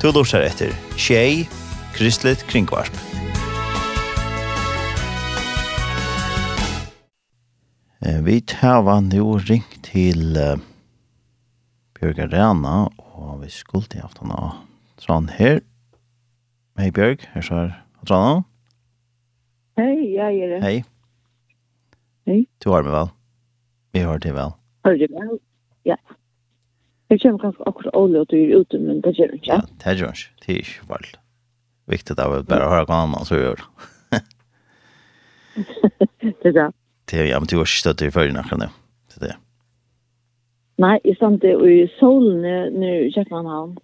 Du 0.00 0.06
lortar 0.08 0.40
etter 0.40 0.70
Tjei, 0.96 1.44
Kristelig 1.92 2.38
Kringvarp. 2.48 2.94
Vi 8.24 8.36
tar 8.40 8.86
nu 9.04 9.36
ringt 9.36 9.82
til 9.84 10.38
uh, 10.40 10.56
Bjørg 11.98 12.22
Arena, 12.24 12.88
og 12.96 13.42
vi 13.42 13.50
skulle 13.52 13.92
til 13.92 14.00
aftan 14.00 14.32
av 14.32 14.62
Trond 15.04 15.28
her. 15.36 15.60
Hei 16.80 16.88
Bjørg, 16.88 17.26
her 17.34 17.44
svar 17.44 17.68
Trond. 18.08 18.48
Hei, 19.76 20.14
jeg 20.14 20.40
er 20.46 20.54
det. 20.54 20.62
Hei. 20.64 20.78
Hei. 22.24 22.38
Du 22.64 22.72
har 22.72 22.88
med 22.88 22.96
vel? 22.96 23.12
Vi 23.92 24.06
har 24.08 24.24
det 24.24 24.32
vel. 24.32 24.56
Har 24.88 24.96
du 24.96 25.06
vel? 25.12 25.36
Ja. 25.84 26.00
Jeg 27.10 27.20
kommer 27.22 27.42
kanskje 27.42 27.66
akkurat 27.66 27.96
ålig 27.98 28.20
at 28.20 28.30
du 28.30 28.36
er 28.42 28.60
ute, 28.60 28.78
men 28.78 29.00
det 29.04 29.16
gjør 29.18 29.34
ikke. 29.34 29.52
Ja, 29.52 29.60
det 29.84 29.96
gjør 29.98 30.14
ikke. 30.14 30.34
Det 30.46 30.54
er 30.54 30.62
ikke 30.64 30.88
vel. 30.92 31.10
Viktig 31.90 32.14
at 32.14 32.22
jeg 32.22 32.46
bare 32.46 32.70
hører 32.70 32.86
hva 32.86 33.02
annet 33.04 33.26
som 33.28 33.40
gjør. 33.40 33.64
Det 36.20 36.46
er 36.52 36.56
det. 36.56 36.68
Det 37.10 37.18
er, 37.18 37.26
ja, 37.32 37.38
men 37.42 37.48
du 37.50 37.56
har 37.58 37.66
ikke 37.66 37.82
støtt 37.82 38.02
i 38.06 38.10
førre 38.14 38.38
akkurat 38.38 38.62
nå. 38.62 38.68
Det 39.10 39.18
er 39.18 39.26
det. 39.26 39.36
Nei, 40.80 40.96
i 41.04 41.14
stand 41.18 41.40
det, 41.42 41.56
i 41.60 41.82
solen 41.98 42.44
nå 42.78 42.92
i 43.04 43.10
Kjøkkenhavn. 43.12 43.74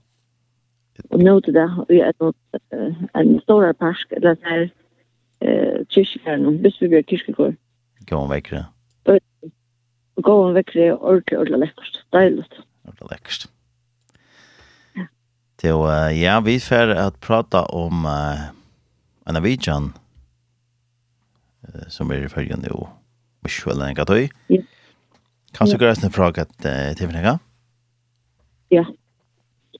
Og 1.12 1.20
nå 1.20 1.34
til 1.44 1.56
det, 1.58 1.66
og 1.82 1.90
i 1.92 1.98
en 2.00 3.34
stor 3.42 3.66
park, 3.76 4.14
eller 4.16 4.38
sånn 4.38 4.48
her 4.48 4.62
kyrkjøkjøren, 5.92 6.62
hvis 6.64 6.78
vi 6.80 6.88
blir 6.94 7.04
kyrkjøkjøren. 7.10 7.58
Gå 8.08 8.16
om 8.22 8.30
vekkere. 8.32 8.64
Gå 10.24 10.38
om 10.46 10.54
vekkere, 10.56 10.94
ordentlig, 10.96 11.38
ordentlig 11.42 11.60
lekkert. 11.66 12.00
Deilig 12.16 12.46
det 12.94 13.10
lekkert. 13.10 13.10
läckert. 13.10 13.50
Så 15.60 15.90
ja, 16.14 16.40
vi 16.40 16.60
får 16.60 16.90
at 16.90 17.20
prata 17.20 17.64
om 17.64 18.04
uh, 18.04 18.40
en 19.26 19.36
av 19.36 19.42
vidjan 19.42 19.92
uh, 21.68 21.88
som 21.88 22.10
er 22.10 22.24
i 22.24 22.28
färgen 22.28 22.60
nu. 22.60 22.70
Och 22.70 23.50
själv 23.50 23.82
en 23.82 24.28
Ja. 24.46 24.62
Kan 25.52 25.68
du 25.68 25.78
gräsna 25.78 26.10
fråga 26.10 26.44
til 26.44 27.08
mig? 27.08 27.38
Ja. 28.68 28.84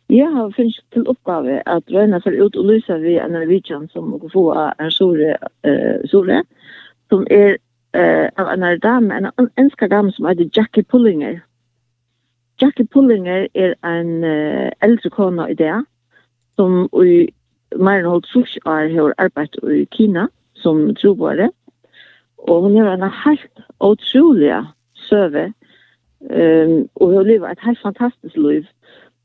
Jeg 0.09 0.27
har 0.31 0.53
finns 0.57 0.81
til 0.93 1.09
oppgave 1.09 1.63
at 1.67 1.83
Røyna 1.91 2.21
får 2.23 2.37
ut 2.45 2.57
og 2.57 2.65
lysa 2.65 2.97
vi 3.03 3.17
en 3.19 3.35
av 3.35 3.49
vidjan 3.51 3.89
som 3.89 4.05
må 4.11 4.29
få 4.33 4.45
en 4.55 4.91
sore, 4.91 5.35
uh, 5.67 5.99
sore 6.07 6.45
som 7.11 7.27
er 7.31 7.59
uh, 7.97 8.29
av 8.39 8.53
en 8.53 8.63
av 8.63 8.79
dame, 8.79 9.15
en 9.15 9.51
enska 9.59 9.89
dame 9.89 10.13
som 10.13 10.27
heter 10.27 10.51
Jackie 10.57 10.85
Pullinger. 10.85 11.41
Jackie 12.61 12.87
Pullinger 12.87 13.47
er 13.55 13.75
en 13.85 14.25
uh, 14.25 14.71
eldre 14.83 15.11
kona 15.11 15.49
i 15.53 15.55
det, 15.55 15.75
som 16.57 16.87
i 17.05 17.27
mer 17.77 18.01
enn 18.01 18.09
holdt 18.09 18.29
trus 18.31 18.57
er 18.65 18.89
har 18.95 19.15
arbeidt 19.21 19.59
i 19.69 19.85
Kina 19.93 20.27
som 20.57 20.95
troboere. 20.97 21.51
Og 22.49 22.63
hun 22.63 22.77
er 22.81 22.93
en 22.95 23.05
helt 23.25 23.65
utrolig 23.85 24.55
søve, 25.09 25.51
um, 26.21 26.89
og 26.95 27.13
hun 27.13 27.27
lever 27.27 27.49
et 27.49 27.65
helt 27.67 27.83
fantastisk 27.83 28.37
liv. 28.37 28.65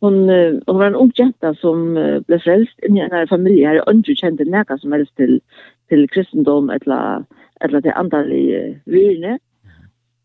Hun, 0.02 0.30
uh, 0.30 0.60
hun 0.68 0.80
var 0.80 0.88
en 0.88 1.00
ung 1.04 1.12
jenta 1.20 1.54
som 1.62 1.96
uh, 1.98 2.20
ble 2.28 2.40
frelst 2.44 2.88
inn 2.88 2.98
i 2.98 3.06
en 3.06 3.30
familie 3.30 3.68
her, 3.68 3.84
og 3.86 3.94
hun 3.94 4.04
kjente 4.04 4.48
noe 4.50 4.80
som 4.82 4.98
helst 4.98 5.16
til, 5.16 5.38
til 5.90 6.08
kristendom 6.12 6.72
eller, 6.74 7.24
eller 7.62 7.86
til 7.86 7.96
andre 7.96 8.26
uh, 8.28 8.74
vyrene. 8.92 9.38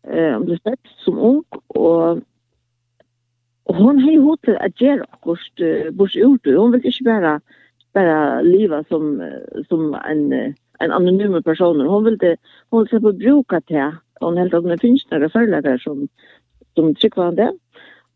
Uh, 0.07 0.33
hun 0.33 0.49
ble 0.49 0.59
spett 0.59 0.97
som 1.05 1.19
ung, 1.19 1.45
og 1.69 2.25
Og 3.67 3.75
hon 3.75 3.99
hei 3.99 4.15
hod 4.23 4.39
til 4.47 4.57
at 4.63 4.75
gjøre 4.79 5.05
akkurat 5.13 5.63
uh, 5.63 5.89
bors 5.97 6.15
ut. 6.15 6.51
Hon 6.57 6.73
vil 6.73 6.85
ikke 6.85 7.09
bare, 7.09 7.39
bare 7.93 8.19
liva 8.45 8.83
som, 8.87 9.19
som 9.69 9.93
en, 9.97 10.21
en 10.81 10.91
anonyme 10.99 11.41
person. 11.43 11.81
Hon 11.83 12.05
vil, 12.05 12.19
det, 12.21 12.37
hon 12.71 12.83
vil 12.83 12.91
se 12.91 13.01
på 13.03 13.15
bruka 13.23 13.59
til. 13.67 13.97
Hon 14.21 14.37
helt 14.37 14.53
at 14.53 14.63
hun 14.63 14.71
er 14.73 14.81
finsknere 14.81 15.29
forelagere 15.29 15.79
som, 15.83 16.07
som 16.77 16.95
trykker 16.95 17.23
han 17.23 17.41
det. 17.41 17.51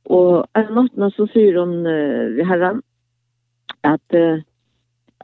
Og 0.10 0.48
en 0.58 0.72
natten 0.78 1.12
så 1.14 1.28
sier 1.34 1.60
hon 1.60 1.84
uh, 1.86 2.32
ved 2.38 2.48
herren 2.48 2.82
at 3.84 4.18
uh, 4.18 4.42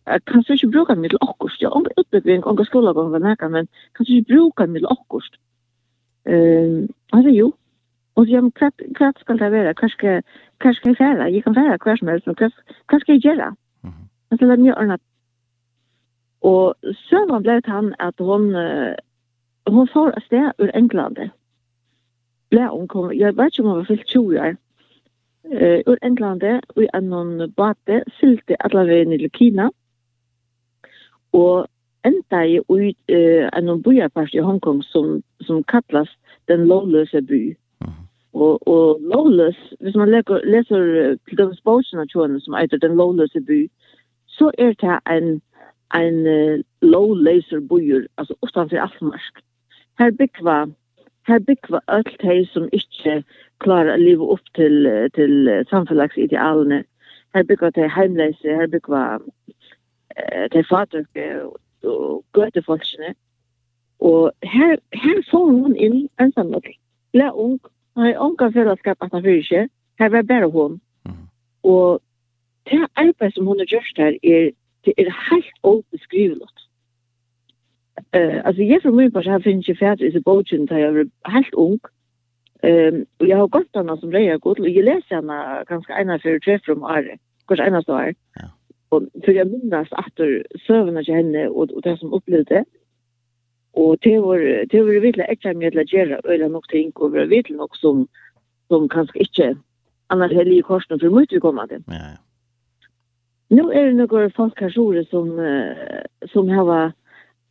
jeg 0.08 0.24
kan 0.28 0.44
du 0.48 0.54
ikke 0.54 0.72
bruka 0.72 0.96
mitt 0.96 1.16
akkurat. 1.22 1.62
Ja, 1.62 1.70
om 1.70 1.86
utbygging, 1.98 2.46
om 2.46 2.58
nækka, 3.22 3.48
men 3.48 3.68
kan 3.96 4.06
du 4.06 4.12
ikke 4.14 4.34
bruka 4.34 4.66
mitt 4.66 4.86
akkurat. 4.86 5.34
Uh, 6.30 6.88
altså 7.14 7.30
jo, 7.30 7.54
Og 8.18 8.26
så, 8.26 8.32
ja, 8.32 8.42
men 8.42 8.52
hva 8.98 9.12
skal 9.22 9.40
det 9.40 9.52
være? 9.54 9.74
Hva 9.78 9.88
skal, 9.94 10.22
hva 10.62 10.72
skal 10.74 10.90
jeg 10.90 10.98
fære? 10.98 11.28
Jeg 11.34 11.44
kan 11.46 11.56
fære 11.56 11.78
hva 11.84 11.94
som 11.98 12.08
helst, 12.10 12.28
men 12.28 12.38
hva, 12.40 12.50
hva 12.90 13.00
skal 13.00 13.14
jeg 13.14 13.22
gjøre? 13.22 13.50
Mm 13.84 13.90
-hmm. 13.90 14.08
Men 14.30 14.40
så 14.40 14.46
lærte 14.46 14.66
jeg 14.66 14.78
ordnet. 14.78 15.02
Og 16.42 16.76
sønnen 17.10 17.44
ble 17.44 17.62
til 17.62 17.74
han 17.74 17.94
at 18.00 18.14
hun, 18.20 18.44
hun 19.68 19.88
får 19.94 20.12
av 20.18 20.22
sted 20.26 20.52
ur 20.60 20.70
Englandet. 20.74 21.30
Ble 22.50 22.68
hun 22.68 22.88
kom, 22.88 23.12
jeg 23.12 23.38
vet 23.38 23.46
ikke 23.46 23.64
om 23.64 23.70
hun 23.70 23.78
var 23.78 23.90
fyllt 23.90 24.08
20 24.08 24.40
år. 24.40 24.56
Uh, 25.48 25.80
ur 25.88 25.98
Englandet, 26.02 26.66
og 26.76 26.84
i 26.84 26.88
en 26.94 27.54
bate, 27.58 28.04
sylte 28.20 28.56
alle 28.60 28.88
veien 28.88 29.10
til 29.10 29.30
Kina. 29.32 29.70
Og 31.34 31.68
enda 32.06 32.42
i 32.44 32.60
uh, 32.60 33.48
en 33.58 33.84
bojarpart 33.84 34.34
i 34.34 34.40
Hongkong 34.40 34.84
som, 34.84 35.24
som 35.42 35.64
kallas 35.64 36.18
den 36.48 36.68
lovløse 36.68 37.22
byen 37.22 37.56
og, 38.42 38.68
og 38.68 39.00
Lawless, 39.02 39.58
hvis 39.80 39.96
man 39.96 40.12
leker, 40.12 40.42
leser 40.44 41.18
til 41.28 41.38
de 41.38 41.46
av 41.66 42.08
tjåene 42.12 42.40
som 42.42 42.56
eiter 42.60 42.82
den 42.82 42.98
Lawless 42.98 43.38
by, 43.48 43.60
så 44.28 44.52
er 44.58 44.74
det 44.82 44.98
en, 45.16 45.42
en 45.96 46.18
uh, 46.28 46.60
Lawlaser 46.82 47.62
byer, 47.70 48.08
altså 48.18 48.36
utenfor 48.42 48.78
Almarsk. 48.78 49.42
Her 50.00 50.12
bygva, 50.12 50.58
her 51.28 51.40
bygva 51.40 51.80
alt 51.88 52.18
de 52.22 52.46
som 52.54 52.70
ikke 52.72 53.24
klarer 53.64 53.96
å 53.96 54.02
leve 54.02 54.28
opp 54.36 54.54
til, 54.56 54.86
til 55.16 55.66
samfunnsidealene 55.70 56.84
Her 57.36 57.44
bygva 57.44 57.70
de 57.76 57.90
heimleise, 57.90 58.56
her 58.60 58.68
bygva 58.68 59.02
uh, 59.18 60.46
de 60.54 60.64
fatøke 60.70 61.26
og 61.84 62.24
gøtefolkene. 62.34 63.16
Og 64.00 64.32
her, 64.44 64.78
her 64.94 65.20
får 65.32 65.46
hun 65.52 65.76
inn 65.76 66.08
ensamhet. 66.22 66.70
Lær 67.14 67.34
ung, 67.34 67.60
Nei, 67.98 68.14
onka 68.22 68.52
fellesskap 68.54 69.02
at 69.02 69.14
han 69.14 69.24
fyrir 69.26 69.42
ikke. 69.42 69.64
Her 70.00 70.10
var 70.14 70.22
bare 70.30 70.50
hun. 70.54 70.80
Mm. 71.06 71.26
Og 71.64 72.02
det 72.70 72.86
arbeid 72.96 73.32
som 73.34 73.46
hun 73.46 73.60
har 73.60 73.66
gjort 73.66 73.98
her 73.98 74.14
er, 74.24 74.52
det 74.86 74.94
er 74.98 75.18
helt 75.30 75.58
åbeskrivelig. 75.64 76.50
Uh, 78.16 78.38
altså, 78.48 78.62
jeg 78.62 78.80
for 78.82 78.92
min 78.92 79.12
part, 79.12 79.26
her 79.26 79.40
finner 79.40 79.64
ikke 79.68 79.80
fædre 79.80 80.08
i 80.08 80.20
bogen 80.20 80.66
da 80.66 80.76
jeg 80.76 80.96
var 80.96 81.32
helt 81.32 81.54
ung. 81.54 81.80
Um, 82.64 83.06
og 83.20 83.28
jeg 83.28 83.38
har 83.38 83.48
gått 83.48 83.78
henne 83.78 83.98
som 84.00 84.14
reier 84.14 84.38
godt, 84.38 84.60
og 84.60 84.70
jeg 84.76 84.86
leser 84.86 85.20
henne 85.20 85.38
ganske 85.70 85.94
ene 86.02 86.20
for 86.22 86.44
tre 86.46 86.60
fra 86.66 86.74
om 86.74 86.84
året, 86.84 87.20
kanskje 87.48 87.68
ene 87.68 87.82
stå 87.82 87.98
her. 87.98 88.14
Ja. 88.40 88.48
Og 88.92 89.10
for 89.26 89.32
jeg 89.32 89.50
minnes 89.52 89.90
at 90.04 90.24
søvnene 90.66 91.04
til 91.04 91.16
henne, 91.20 91.50
og, 91.52 91.74
og 91.76 91.84
det 91.84 92.00
som 92.00 92.14
opplevde, 92.14 92.46
det, 92.54 92.64
Og 93.78 93.98
det 94.04 94.22
var, 94.22 94.38
det 94.72 94.80
var 94.86 95.02
virkelig 95.02 95.26
ekstra 95.30 95.54
mye 95.54 95.70
til 95.70 95.84
å 95.84 95.90
gjøre 95.92 96.22
øyne 96.26 96.48
nok 96.50 96.70
ting, 96.72 96.88
og 96.96 97.12
det 97.12 97.20
var 97.20 97.34
virkelig 97.34 97.58
nok 97.58 97.76
som, 97.78 98.08
som 98.72 98.88
kanskje 98.90 99.26
ikke 99.26 99.50
annars 100.10 100.34
er 100.34 100.48
lige 100.48 100.66
korsene 100.66 100.98
for 101.00 101.14
mye 101.14 101.30
vi 101.30 101.42
kommer 101.44 101.70
til. 101.70 101.84
Ja, 101.94 102.16
ja. 102.16 102.18
Nå 103.54 103.68
er 103.72 103.86
det 103.88 104.00
noen 104.00 104.34
folk 104.36 104.58
her 104.60 104.74
sjore 104.74 105.04
som, 105.12 105.30
som 106.32 106.50
har, 106.50 106.72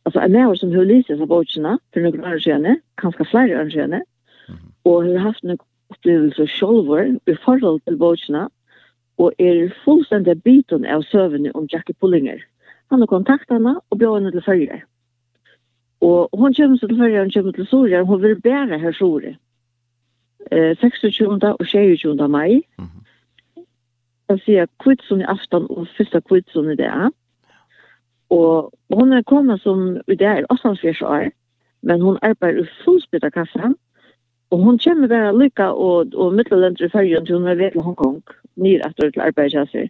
altså 0.05 0.25
en 0.25 0.35
av 0.41 0.57
som 0.59 0.75
har 0.75 0.89
lyst 0.89 1.09
seg 1.13 1.23
båtene 1.31 1.77
for 1.93 2.03
noen 2.03 2.27
år 2.27 2.43
siden, 2.43 2.81
kanskje 3.01 3.29
flere 3.31 3.61
år 3.61 3.71
siden, 3.73 4.03
mm. 4.03 4.53
-hmm. 4.55 4.67
og 4.83 5.07
har 5.07 5.25
haft 5.29 5.43
noen 5.43 5.63
opplevelser 5.89 6.51
selv 6.59 6.91
i 7.27 7.35
forhold 7.45 7.81
til 7.87 7.97
båtene, 7.97 8.47
og 9.17 9.33
er 9.39 9.73
fullstendig 9.85 10.43
biten 10.43 10.85
av 10.85 11.01
søvnene 11.01 11.55
om 11.55 11.67
Jackie 11.73 11.95
Pullinger. 12.01 12.43
Han 12.91 12.99
har 12.99 13.07
kontaktet 13.07 13.55
henne 13.55 13.79
og 13.89 13.97
bjør 13.97 14.15
henne 14.15 14.31
til 14.31 14.43
følgere. 14.45 14.83
Mm 14.83 14.96
Og 16.01 16.29
hon 16.33 16.53
kommer 16.53 16.77
til 16.77 16.97
førre, 16.97 17.19
hon 17.19 17.31
kommer 17.33 17.51
til 17.51 17.67
Soria, 17.67 18.03
hon 18.03 18.21
vil 18.21 18.41
bære 18.41 18.79
her 18.79 18.91
Soria. 18.91 19.35
Eh, 20.51 20.77
26. 20.77 21.55
og 21.59 21.65
26. 21.65 22.27
mai. 22.27 22.61
Mm 22.77 22.85
-hmm. 22.85 22.97
Jeg 24.29 24.39
sier 24.39 24.65
kvitsun 24.83 25.21
i 25.21 25.23
aftan 25.23 25.67
og 25.69 25.87
fyrsta 25.97 26.19
kvitsun 26.19 26.71
i 26.71 26.75
det. 26.75 26.91
Og 28.29 28.73
hon 28.93 29.13
er 29.13 29.21
kommet 29.21 29.61
som 29.61 29.97
i 30.07 30.15
det 30.15 30.27
er 30.27 30.45
48 30.49 31.07
år, 31.07 31.29
men 31.81 32.01
hon 32.01 32.17
arbeider 32.21 32.63
i 32.63 32.67
fullspytta 32.83 33.29
kassa. 33.29 33.73
Og 34.49 34.59
hon 34.59 34.79
kommer 34.83 35.07
bare 35.07 35.37
lykka 35.37 35.63
og, 35.63 36.13
og 36.15 36.33
middelendere 36.33 36.85
i 36.85 36.89
fergen 36.89 37.25
til 37.25 37.35
hon 37.35 37.47
er 37.47 37.55
ved 37.55 37.71
til 37.71 37.81
Hongkong, 37.81 38.23
nyr 38.55 38.83
etter 38.87 39.09
til 39.11 39.21
arbeidet 39.21 39.89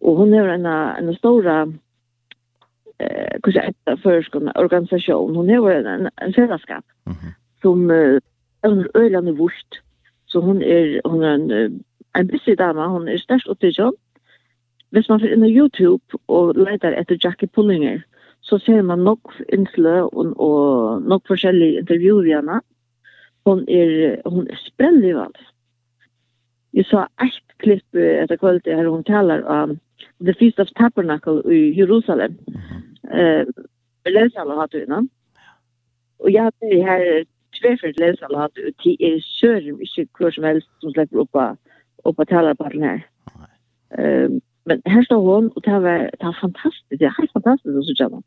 Og 0.00 0.16
hon 0.16 0.34
er 0.34 0.54
en, 0.54 0.66
en 0.66 1.14
stora 1.14 1.66
eh 2.98 3.40
kus 3.42 3.56
etta 3.56 3.96
förskon 3.96 4.50
organisation 4.54 5.36
hon 5.36 5.50
är 5.50 5.86
en 5.86 6.10
en 6.16 6.32
fällskap 6.32 6.84
mm 7.06 7.18
-hmm. 7.18 7.32
som 7.62 7.90
uh, 7.90 8.20
en 8.62 8.88
ölande 8.94 9.32
vurst 9.32 9.80
så 10.26 10.40
hon 10.40 10.62
är 10.62 11.00
hon 11.04 11.22
är 11.22 11.34
en 11.34 11.84
en 12.12 12.26
busy 12.26 12.54
dama 12.54 12.86
hon 12.86 13.08
är 13.08 13.18
störst 13.18 13.46
upp 13.46 13.60
till 13.60 13.78
jobb 13.78 13.94
Hvis 14.90 15.08
man 15.08 15.20
får 15.20 15.28
inn 15.28 15.44
på 15.44 15.50
YouTube 15.52 16.20
og 16.28 16.56
leter 16.56 16.96
etter 16.96 17.18
Jackie 17.24 17.48
Pullinger, 17.48 18.00
så 18.40 18.58
ser 18.58 18.82
man 18.82 19.04
nok 19.04 19.34
innslø 19.52 20.00
og, 20.06 20.32
og 20.40 21.02
nok 21.02 21.26
forskjellige 21.28 21.82
intervjuer 21.82 22.30
henne. 22.36 22.60
Hun 23.46 23.64
er, 23.68 24.22
hun 24.28 24.46
er 24.46 24.56
sprellig 24.56 24.70
sprellivende. 24.70 25.44
Jeg 26.72 26.84
sa 26.88 27.06
ett 27.24 27.56
klipp 27.58 27.96
etter 27.96 28.36
kvalitet 28.36 28.76
her 28.76 28.88
hun 28.88 29.04
taler 29.04 29.44
om 29.44 29.78
The 30.24 30.34
Feast 30.38 30.60
of 30.60 30.72
Tabernacle 30.76 31.42
i 31.52 31.78
Jerusalem. 31.78 32.38
Mm 32.48 32.54
-hmm 32.54 32.77
eh 33.10 33.46
läsa 34.10 34.40
har 34.40 34.56
hade 34.56 34.82
innan. 34.84 35.08
Och 36.16 36.30
jag 36.30 36.52
det 36.60 36.82
här 36.82 37.24
tvärfört 37.60 37.98
läsa 37.98 38.26
alla 38.26 38.38
hade 38.38 38.60
ut 38.60 38.86
i 38.86 39.04
är 39.04 39.20
kör 39.20 39.72
mycket 39.72 40.12
kurs 40.12 40.34
som 40.34 40.44
helst 40.44 40.68
som 40.80 40.90
släpper 40.90 41.16
upp 41.16 41.30
upp 42.04 42.16
på 42.16 42.68
den 42.68 42.82
här. 42.82 43.06
Ehm 43.90 44.40
men 44.68 44.82
här 44.84 45.02
står 45.02 45.34
hon 45.34 45.48
och 45.48 45.62
det 45.62 45.70
var 45.70 45.98
det 46.18 46.26
var 46.26 46.40
fantastiskt. 46.40 46.98
Det 46.98 47.04
är 47.04 47.14
helt 47.18 47.32
fantastiskt 47.32 47.74
så 47.74 47.94
se 47.94 48.04
henne. 48.04 48.22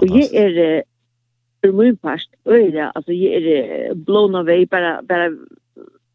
Och 0.00 0.06
jag 0.06 0.34
är 0.34 0.82
för 1.60 1.72
min 1.72 1.96
past 1.96 2.30
öra 2.44 2.90
alltså 2.90 3.12
jag 3.12 3.42
är 3.42 3.94
blown 3.94 4.34
away 4.34 4.66
bara 4.66 5.02
bara 5.02 5.28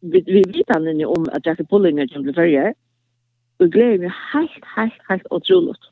vi 0.00 0.20
vi 0.26 0.42
vet 0.42 0.68
han 0.68 1.04
om 1.04 1.26
att 1.32 1.46
Jackie 1.46 1.66
Pullinger 1.66 2.06
som 2.06 2.22
blev 2.22 2.34
og 3.60 3.76
Och 3.76 3.98
meg 3.98 4.10
helt 4.32 4.64
helt 4.76 5.00
helt 5.08 5.26
otroligt 5.30 5.84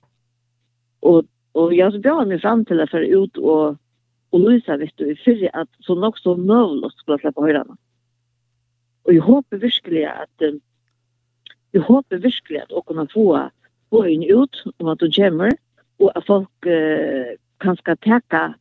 og 1.03 1.25
og 1.55 1.77
jeg 1.77 1.93
så 1.93 2.01
bjør 2.01 2.25
meg 2.25 2.41
fram 2.41 2.65
til 2.65 2.81
att 2.81 2.91
för 2.91 3.23
ut 3.23 3.39
og 3.39 3.77
og 4.33 4.41
Luisa 4.41 4.77
vet 4.77 4.99
du 4.99 5.15
för 5.25 5.51
at 5.55 5.69
så 5.81 5.95
nok 5.95 6.19
så 6.19 6.37
növlöst 6.37 6.99
skulle 6.99 7.19
släppa 7.19 7.41
höjdarna. 7.41 7.77
Och 9.05 9.15
jag 9.15 9.23
hoppas 9.23 9.63
verkligen 9.63 10.11
att 10.11 10.43
jag 11.73 11.83
hoppas 11.83 12.21
verkligen 12.21 12.67
att 12.77 12.87
kunna 12.87 13.07
få 13.07 13.51
få 13.91 14.07
in 14.07 14.23
ut 14.23 14.65
om 14.79 14.89
at 14.89 15.01
du 15.01 15.11
kommer 15.13 15.51
og 15.99 16.13
at 16.17 16.27
folk 16.27 16.67
uh, 16.67 17.37
kan 17.61 17.77
skal 17.77 17.97
teka 17.97 18.55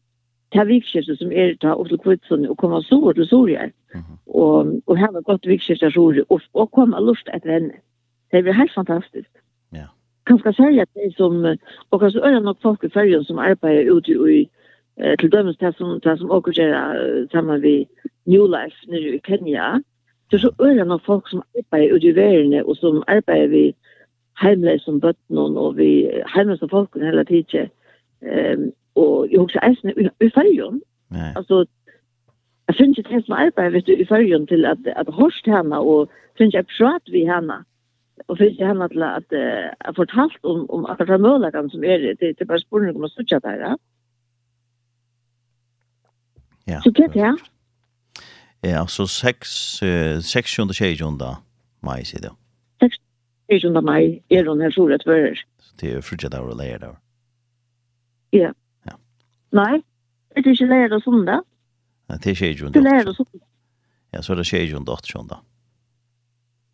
ta 0.51 0.63
vikskiftet 0.67 1.19
som 1.19 1.31
er 1.31 1.55
ta 1.61 1.73
opp 1.73 1.89
til 1.89 1.97
kvitsen 1.97 2.49
og 2.49 2.57
komme 2.57 2.83
så 2.83 3.13
til 3.15 3.27
Sorger. 3.27 3.71
Mm 3.93 3.99
-hmm. 3.99 4.17
Og, 4.25 4.81
og 4.87 4.97
ha 4.97 5.07
var 5.11 5.21
godt 5.21 5.47
vikskiftet 5.47 5.93
Sorger 5.93 6.23
og, 6.29 6.41
og 6.53 6.71
komme 6.71 6.99
lust 6.99 7.29
etter 7.33 7.51
henne. 7.51 7.73
Det 8.31 8.43
blir 8.43 8.53
helt 8.53 8.73
fantastisk 8.73 9.29
kanskje 10.27 10.53
særlig 10.53 10.81
at 10.81 10.93
det 10.95 11.13
som, 11.17 11.45
og 11.91 11.99
kanskje 11.99 12.25
øyne 12.27 12.39
nok 12.39 12.57
folk 12.61 12.83
i 12.83 12.89
fergen 12.89 13.23
som 13.23 13.37
arbeider 13.37 13.91
ute 13.91 14.11
i, 14.37 14.49
eh, 15.01 15.17
til 15.17 15.31
dømes 15.31 15.57
det 15.57 15.75
som, 15.77 15.99
det 15.99 16.19
som 16.19 16.31
åker 16.31 16.51
gjør 16.51 17.27
sammen 17.31 17.61
med 17.61 17.85
New 18.25 18.45
Life 18.45 18.79
nere 18.87 19.15
i 19.15 19.21
Kenya, 19.27 19.79
det 20.31 20.37
er 20.37 20.41
så 20.41 20.51
øyne 20.61 20.85
nok 20.85 21.05
folk 21.05 21.29
som 21.29 21.43
arbeider 21.57 21.95
ute 21.95 22.07
i 22.07 22.15
verden, 22.15 22.53
og 22.65 22.75
som 22.77 23.03
arbeider 23.07 23.47
vi 23.47 23.75
heimleis 24.41 24.81
som 24.81 25.01
bøtten, 25.01 25.37
og 25.37 25.77
vi 25.77 26.09
heimleis 26.35 26.59
som 26.59 26.69
folk 26.69 26.89
hele 26.95 27.23
tiden. 27.23 27.69
Um, 28.21 28.71
og 28.95 29.27
jeg 29.31 29.39
husker 29.39 29.59
eisene 29.65 29.93
i 30.21 30.29
fergen. 30.29 30.81
Altså, 31.35 31.65
jeg 32.67 32.75
finner 32.75 32.97
ikke 32.97 33.15
det 33.15 33.25
som 33.25 33.35
arbeider 33.37 33.69
vet 33.69 33.87
du, 33.87 33.91
i 33.91 34.05
fergen 34.05 34.47
til 34.47 34.65
at, 34.65 34.77
at 34.85 35.13
hørst 35.19 35.45
henne, 35.45 35.79
og 35.79 36.09
finner 36.37 36.57
ikke 36.57 36.77
prat 36.77 37.11
vi 37.11 37.25
henne 37.25 37.57
och 38.27 38.37
finns 38.37 38.57
det 38.57 38.65
hemma 38.65 38.89
till 38.89 39.03
att 39.03 39.33
att 39.79 39.95
fortalt 39.95 40.45
om 40.45 40.69
om 40.69 40.85
att 40.85 40.97
det 40.97 41.17
möjliga 41.17 41.69
som 41.69 41.83
er 41.83 42.15
det 42.19 42.33
det 42.37 42.45
bara 42.45 42.59
spørsmål 42.59 42.95
om 42.95 43.03
att 43.03 43.11
söka 43.11 43.39
där. 43.39 43.77
Ja. 46.65 46.81
Så 46.81 46.89
det 46.89 47.15
ja. 47.15 47.37
Ja, 48.61 48.87
så 48.87 49.07
6 49.07 49.79
6 50.21 50.59
under 50.59 50.73
tjej 50.73 50.95
sier 52.05 52.21
det. 52.21 52.31
6, 52.79 52.95
6 53.49 53.63
mai, 53.83 54.21
er 54.29 54.43
hun 54.43 54.45
her 54.45 54.47
hon 54.47 54.61
här 54.61 54.71
solet 54.71 55.03
för. 55.03 55.39
Det 55.79 55.91
er 55.91 56.01
frigga 56.01 56.29
där 56.29 56.41
och 56.41 56.57
leier 56.57 56.79
der. 56.79 56.95
Ja. 58.31 58.53
Ja. 58.85 58.91
Nej. 59.51 59.81
Det 60.35 60.45
ikke 60.45 60.63
inte 60.63 60.95
og 60.95 61.03
sånn 61.03 61.25
da. 61.25 61.41
Nej, 62.09 62.19
det 62.23 62.31
er 62.31 62.45
ikke 62.47 62.65
under. 62.65 62.73
Det 62.73 62.79
är 62.79 62.91
lägger 62.91 63.09
och 63.09 63.15
söndag. 63.15 63.47
Ja, 64.11 64.21
så 64.21 64.33
er 64.33 64.35
det 64.35 64.45
tjej 64.45 64.73
under 64.73 64.93
8 64.93 65.11
söndag. 65.11 65.39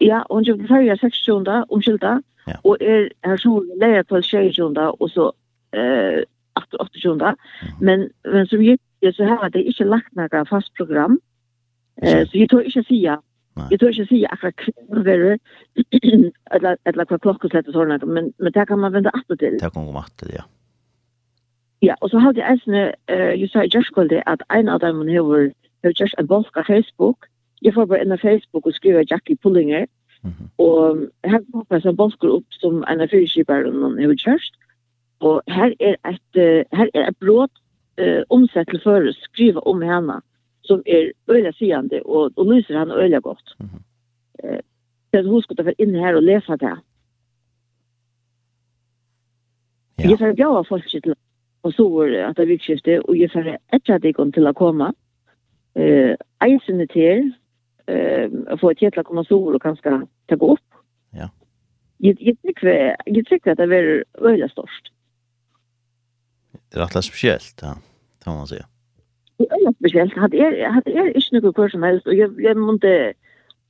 Ja, 0.08 0.24
og 0.30 0.40
hun 0.40 0.46
kommer 0.48 0.72
ferdig 0.72 1.00
26. 1.02 1.52
omskylda, 1.76 2.18
ja. 2.48 2.58
og 2.64 2.78
er 2.82 3.10
her 3.26 3.38
så 3.44 3.54
leia 3.82 4.04
på 4.08 4.22
26. 4.22 4.80
og 4.80 5.10
så 5.12 5.32
eh, 5.76 6.24
28. 6.58 7.36
Men, 7.82 8.10
men 8.26 8.48
som 8.48 8.64
gitt, 8.64 8.82
så 9.14 9.24
har 9.30 9.50
det 9.54 9.66
ikke 9.68 9.88
lagt 9.88 10.14
noe 10.18 10.46
fast 10.50 10.72
program, 10.78 11.20
eh, 12.04 12.24
så 12.28 12.38
jeg 12.38 12.50
tror 12.50 12.66
ikke 12.66 12.86
å 12.86 12.90
si 12.90 13.02
ja. 13.06 13.18
Jeg 13.72 13.80
tror 13.80 13.90
ikke 13.90 14.06
å 14.06 14.10
si 14.12 14.20
akkurat 14.30 14.60
kvinner, 14.62 15.02
det 15.08 16.34
eller 16.86 17.10
hva 17.10 17.18
klokkeslett 17.18 17.70
og 17.72 17.78
sånn, 17.78 17.96
men, 18.06 18.30
men 18.38 18.54
det 18.54 18.68
kan 18.70 18.82
man 18.82 18.94
vende 18.94 19.14
atter 19.18 19.40
til. 19.40 19.58
Det 19.58 19.72
kan 19.74 19.88
man 19.88 19.98
vente 19.98 20.26
til, 20.26 20.36
ja. 20.38 20.46
Ja, 21.86 21.94
og 22.02 22.10
så 22.10 22.20
hadde 22.22 22.42
jeg 22.42 22.58
eisne, 22.58 22.84
uh, 23.12 23.34
jeg 23.38 23.50
sa 23.54 23.66
i 23.66 23.70
Gjørskvalde, 23.74 24.24
at 24.26 24.42
en 24.54 24.70
av 24.70 24.82
dem 24.82 25.04
har 25.04 25.12
hever, 25.14 25.52
hever 25.86 26.14
en 26.18 26.30
bolk 26.30 26.58
av 26.58 26.66
Facebook. 26.70 27.28
Jeg 27.62 27.74
får 27.74 27.86
bare 27.90 28.02
inn 28.06 28.16
av 28.16 28.22
Facebook 28.22 28.66
og 28.66 28.74
skriver 28.74 29.06
Jackie 29.10 29.38
Pullinger, 29.44 29.86
Mm 30.24 30.32
-hmm. 30.32 30.48
Og 30.58 31.08
her 31.24 31.40
kommer 31.52 31.80
som 31.80 31.96
bolker 31.96 32.30
opp 32.30 32.46
som 32.50 32.84
en 32.88 33.02
av 33.02 33.08
fyrkjøpere 33.08 33.72
noen 33.72 34.00
har 34.00 34.16
kjørst. 34.16 34.54
Og 35.20 35.42
her 35.48 35.74
er 35.80 35.96
et, 36.06 36.68
her 36.74 36.90
er 36.94 37.08
et 37.08 37.18
bråd 37.20 37.50
eh, 37.98 38.24
omsett 38.30 38.68
til 38.70 38.82
før 38.84 39.10
å 39.10 39.14
skrive 39.14 39.68
om 39.68 39.82
henne 39.82 40.22
som 40.64 40.82
er 40.86 41.12
øyla 41.30 41.52
sigende 41.52 42.02
og, 42.06 42.32
og 42.36 42.46
lyser 42.54 42.80
henne 42.80 42.94
øyla 42.94 43.20
godt. 43.20 43.56
Mm 43.60 43.66
-hmm. 43.66 43.82
eh, 44.44 44.60
så 45.14 45.30
hun 45.30 45.42
skulle 45.42 45.66
være 45.66 45.82
inne 45.82 46.00
her 46.00 46.16
og 46.16 46.24
lese 46.24 46.52
det. 46.52 46.78
Ja. 50.00 50.10
Jeg 50.10 50.20
får 50.20 50.36
bjava 50.36 50.62
folk 50.62 50.90
til 50.90 51.14
og 51.64 51.74
så 51.74 51.90
var 51.90 52.30
at 52.30 52.38
det 52.38 52.48
vikskiftet, 52.48 53.00
og 53.00 53.20
jeg 53.20 53.32
får 53.32 53.58
etter 53.74 53.96
at 53.96 54.04
jeg 54.04 54.16
kom 54.16 54.32
til 54.32 54.48
å 54.48 54.56
komme. 54.56 54.92
Eh, 55.76 56.16
eisen 56.42 56.88
til 56.88 57.34
eh, 57.88 58.58
få 58.58 58.72
ett 58.72 58.82
jättla 58.82 59.04
kommensor 59.04 59.56
och 59.56 59.62
kanske 59.62 60.08
ta 60.26 60.36
gå 60.36 60.54
upp. 60.54 60.60
Ja. 61.12 61.30
Jag 61.98 62.18
tycker 62.18 62.96
jag 63.06 63.26
tycker 63.26 63.52
att 63.52 63.58
det 63.58 63.64
är 63.64 64.04
öliga 64.14 64.50
störst. 64.50 64.92
Det 66.70 66.80
är 66.80 66.82
rätt 66.82 67.06
speciellt, 67.06 67.60
ja. 67.62 67.78
Det 68.24 68.30
man 68.32 68.48
säga. 68.48 68.66
Det 69.38 69.44
är 69.44 69.54
öliga 69.54 69.74
speciellt. 69.74 70.18
Hade 70.18 70.38
er, 70.38 70.70
hade 70.70 70.92
er 70.92 71.16
inte 71.16 71.48
något 71.48 71.56
kurs 71.56 71.72
som 71.72 71.84
helst 71.84 72.08
och 72.08 72.14
jag 72.14 72.42
jag 72.42 72.58
måste 72.58 73.14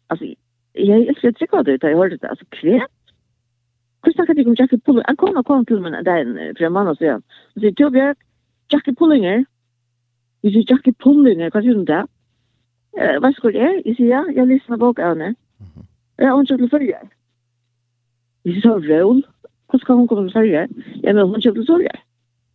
alltså 0.07 0.25
jag 0.73 1.07
älskar 1.07 1.29
att 1.29 1.35
tycka 1.35 1.63
det 1.63 1.83
jag 1.83 1.97
hörde 1.97 2.17
det 2.17 2.29
alltså 2.29 2.45
kvätt. 2.49 2.91
Hur 4.03 4.13
snackar 4.13 4.33
du 4.33 4.45
om 4.45 4.55
Jackie 4.57 4.79
Pulling? 4.79 5.03
Han 5.05 5.15
kom 5.15 5.37
och 5.37 5.45
kom 5.45 5.65
till 5.65 5.79
mig 5.79 6.03
där 6.03 6.53
för 6.57 6.65
en 6.65 6.73
månad 6.73 6.97
sedan. 6.97 7.21
Och 7.55 7.61
så 7.61 7.71
tog 7.71 7.97
Jackie 8.69 8.95
Pullinger. 8.95 9.45
Vi 10.41 10.51
ser 10.51 10.71
Jackie 10.71 10.93
Pullinger, 10.93 11.51
vad 11.53 11.63
gör 11.63 11.73
du 11.73 11.83
där? 11.83 12.07
Eh, 12.97 13.19
vad 13.19 13.35
ska 13.35 13.51
det? 13.51 13.81
Jag 13.85 13.97
säger, 13.97 14.11
ja, 14.11 14.31
jag 14.35 14.47
lyssnar 14.47 14.77
bok 14.77 14.99
av 14.99 15.05
henne. 15.05 15.35
Jag 16.15 16.31
har 16.31 16.39
inte 16.39 16.57
till 16.57 16.69
följa. 16.69 17.01
Jag 18.43 18.61
sa, 18.61 18.69
Rål, 18.69 19.27
hur 19.71 19.79
ska 19.79 19.93
hon 19.93 20.07
komma 20.07 20.21
till 20.21 20.33
följa? 20.33 20.67
Ja, 21.01 21.13
men 21.13 21.29
hon 21.29 21.41
köpte 21.41 21.63
följa. 21.63 21.91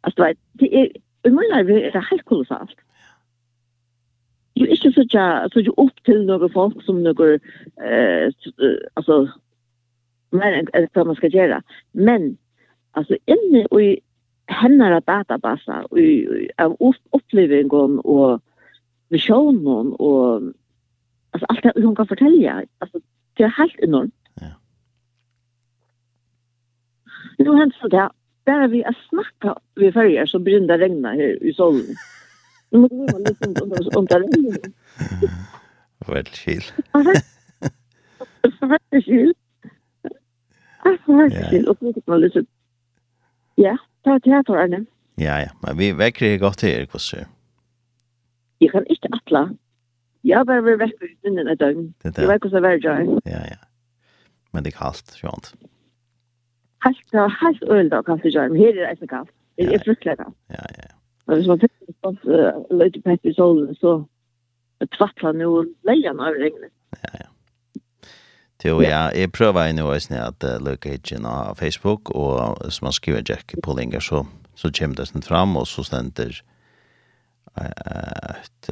Alltså, 0.01 0.33
det 0.53 0.77
är, 0.77 0.87
i 1.23 1.31
min 1.31 1.53
arve 1.53 1.89
är 1.89 1.93
det 1.93 2.05
helt 2.11 2.25
kolossalt. 2.25 2.77
Jag 4.55 4.69
är 4.69 4.87
inte 4.87 4.93
så 4.93 5.01
att 5.01 5.67
jag 5.67 5.79
upp 5.79 6.03
till 6.05 6.27
några 6.27 6.49
folk 6.49 6.85
som 6.85 7.03
några, 7.03 7.35
eh, 7.35 8.33
alltså, 8.95 9.29
mer 10.31 10.69
än 10.73 10.89
vad 10.93 11.07
man 11.07 11.17
ska 11.17 11.27
göra. 11.27 11.63
Men, 11.93 12.37
alltså, 12.91 13.17
inne 13.25 13.83
i 13.83 14.01
hennara 14.47 15.01
databasa, 15.01 15.85
av 16.57 16.93
upplevingen 17.11 17.99
och 17.99 18.43
visjonen 19.13 19.93
og 19.99 20.49
altså, 21.33 21.47
alt 21.51 21.65
det 21.65 21.85
hun 21.85 21.95
kan 21.97 22.09
fortelle. 22.09 22.57
Altså, 22.81 23.01
det 23.37 23.47
er 23.47 23.55
helt 23.59 23.79
enormt. 23.83 24.15
Ja. 24.41 24.53
Nå 27.39 27.57
hänt 27.57 27.75
så 27.81 27.89
där 27.89 28.11
där 28.45 28.69
vi 28.69 28.85
att 28.85 28.97
snakket 29.09 29.63
ved 29.75 29.93
ferger, 29.95 30.27
så 30.27 30.39
begynner 30.39 30.67
det 30.67 30.75
å 30.75 30.83
regne 30.83 31.13
her 31.19 31.37
i 31.43 31.53
solen. 31.55 31.97
Nå 32.73 32.81
må 32.83 32.89
du 32.89 33.13
vara 33.13 33.23
litt 33.29 33.61
om, 33.63 33.75
om, 34.01 34.07
regnet. 34.07 34.67
Vad 36.07 36.29
chill. 36.29 36.65
Vad 38.61 39.05
chill. 39.05 39.35
Alltså 40.79 41.13
vad 41.13 41.33
chill 41.51 41.69
och 41.69 41.83
mycket 41.83 42.07
mal 42.07 42.21
lite. 42.21 42.45
Ja, 43.55 43.77
ta 44.05 44.19
teater 44.21 44.57
Arne. 44.57 44.85
Ja, 45.15 45.41
ja, 45.41 45.51
men 45.63 45.79
vi 45.79 45.93
väcker 45.93 46.39
gott 46.39 46.63
här, 46.63 46.87
kusser. 46.87 47.19
Ja. 47.19 47.42
Jeg 48.63 48.71
kan 48.71 48.87
ikke 48.95 49.11
atle. 49.17 49.43
Jeg 50.23 50.39
har 50.39 50.47
bare 50.47 50.63
vært 50.63 50.83
vekk 50.85 50.99
på 51.01 51.11
hunden 51.27 51.51
et 51.51 51.61
døgn. 51.61 51.87
Jeg 52.07 52.29
vet 52.31 52.47
hvordan 52.47 52.63
det 52.63 52.91
er. 52.95 53.13
Ja, 53.27 53.43
ja. 53.51 53.61
Men 54.53 54.65
det 54.65 54.73
er 54.73 54.79
kaldt, 54.79 55.15
skjønt. 55.19 55.53
Helt, 56.85 57.05
ja, 57.15 57.27
helt 57.43 57.63
øl 57.71 57.91
da, 57.91 58.03
kaldt, 58.07 58.25
jeg 58.27 58.37
gjøre. 58.37 58.57
Her 58.59 58.71
er 58.71 58.81
det 58.87 58.97
ikke 59.01 59.11
kaldt. 59.17 59.35
Det 59.59 59.75
er 59.75 59.85
fryktelig 59.85 60.17
kaldt. 60.21 60.37
Ja, 60.51 60.65
ja, 60.79 60.95
Og 61.27 61.37
hvis 61.37 61.51
man 61.51 61.61
fikk 61.63 61.73
en 61.89 61.99
sånn 62.23 62.79
løyte 62.79 63.03
pett 63.05 63.29
i 63.29 63.35
solen, 63.37 63.75
så 63.81 63.99
tvattler 64.97 65.31
han 65.33 65.43
jo 65.43 65.53
leien 65.89 66.23
av 66.23 66.39
regnet. 66.39 66.73
Ja, 67.03 67.13
ja. 67.25 67.29
Jo, 68.63 68.77
ja, 68.79 69.09
jeg 69.11 69.33
prøver 69.35 69.73
nå 69.75 69.89
snitt 69.99 70.21
at 70.23 70.45
uh, 70.47 70.61
løyke 70.63 70.93
hitjen 70.93 71.25
av 71.27 71.59
Facebook, 71.59 72.13
og 72.15 72.61
hvis 72.63 72.79
man 72.85 72.95
skriver 72.95 73.25
Jack 73.27 73.57
Pullinger, 73.65 73.99
så, 73.99 74.23
så 74.55 74.71
kommer 74.71 75.01
det 75.01 75.09
sånn 75.11 75.27
fram, 75.27 75.57
og 75.59 75.67
så 75.67 75.83
stender 75.87 76.37
et 77.61 78.71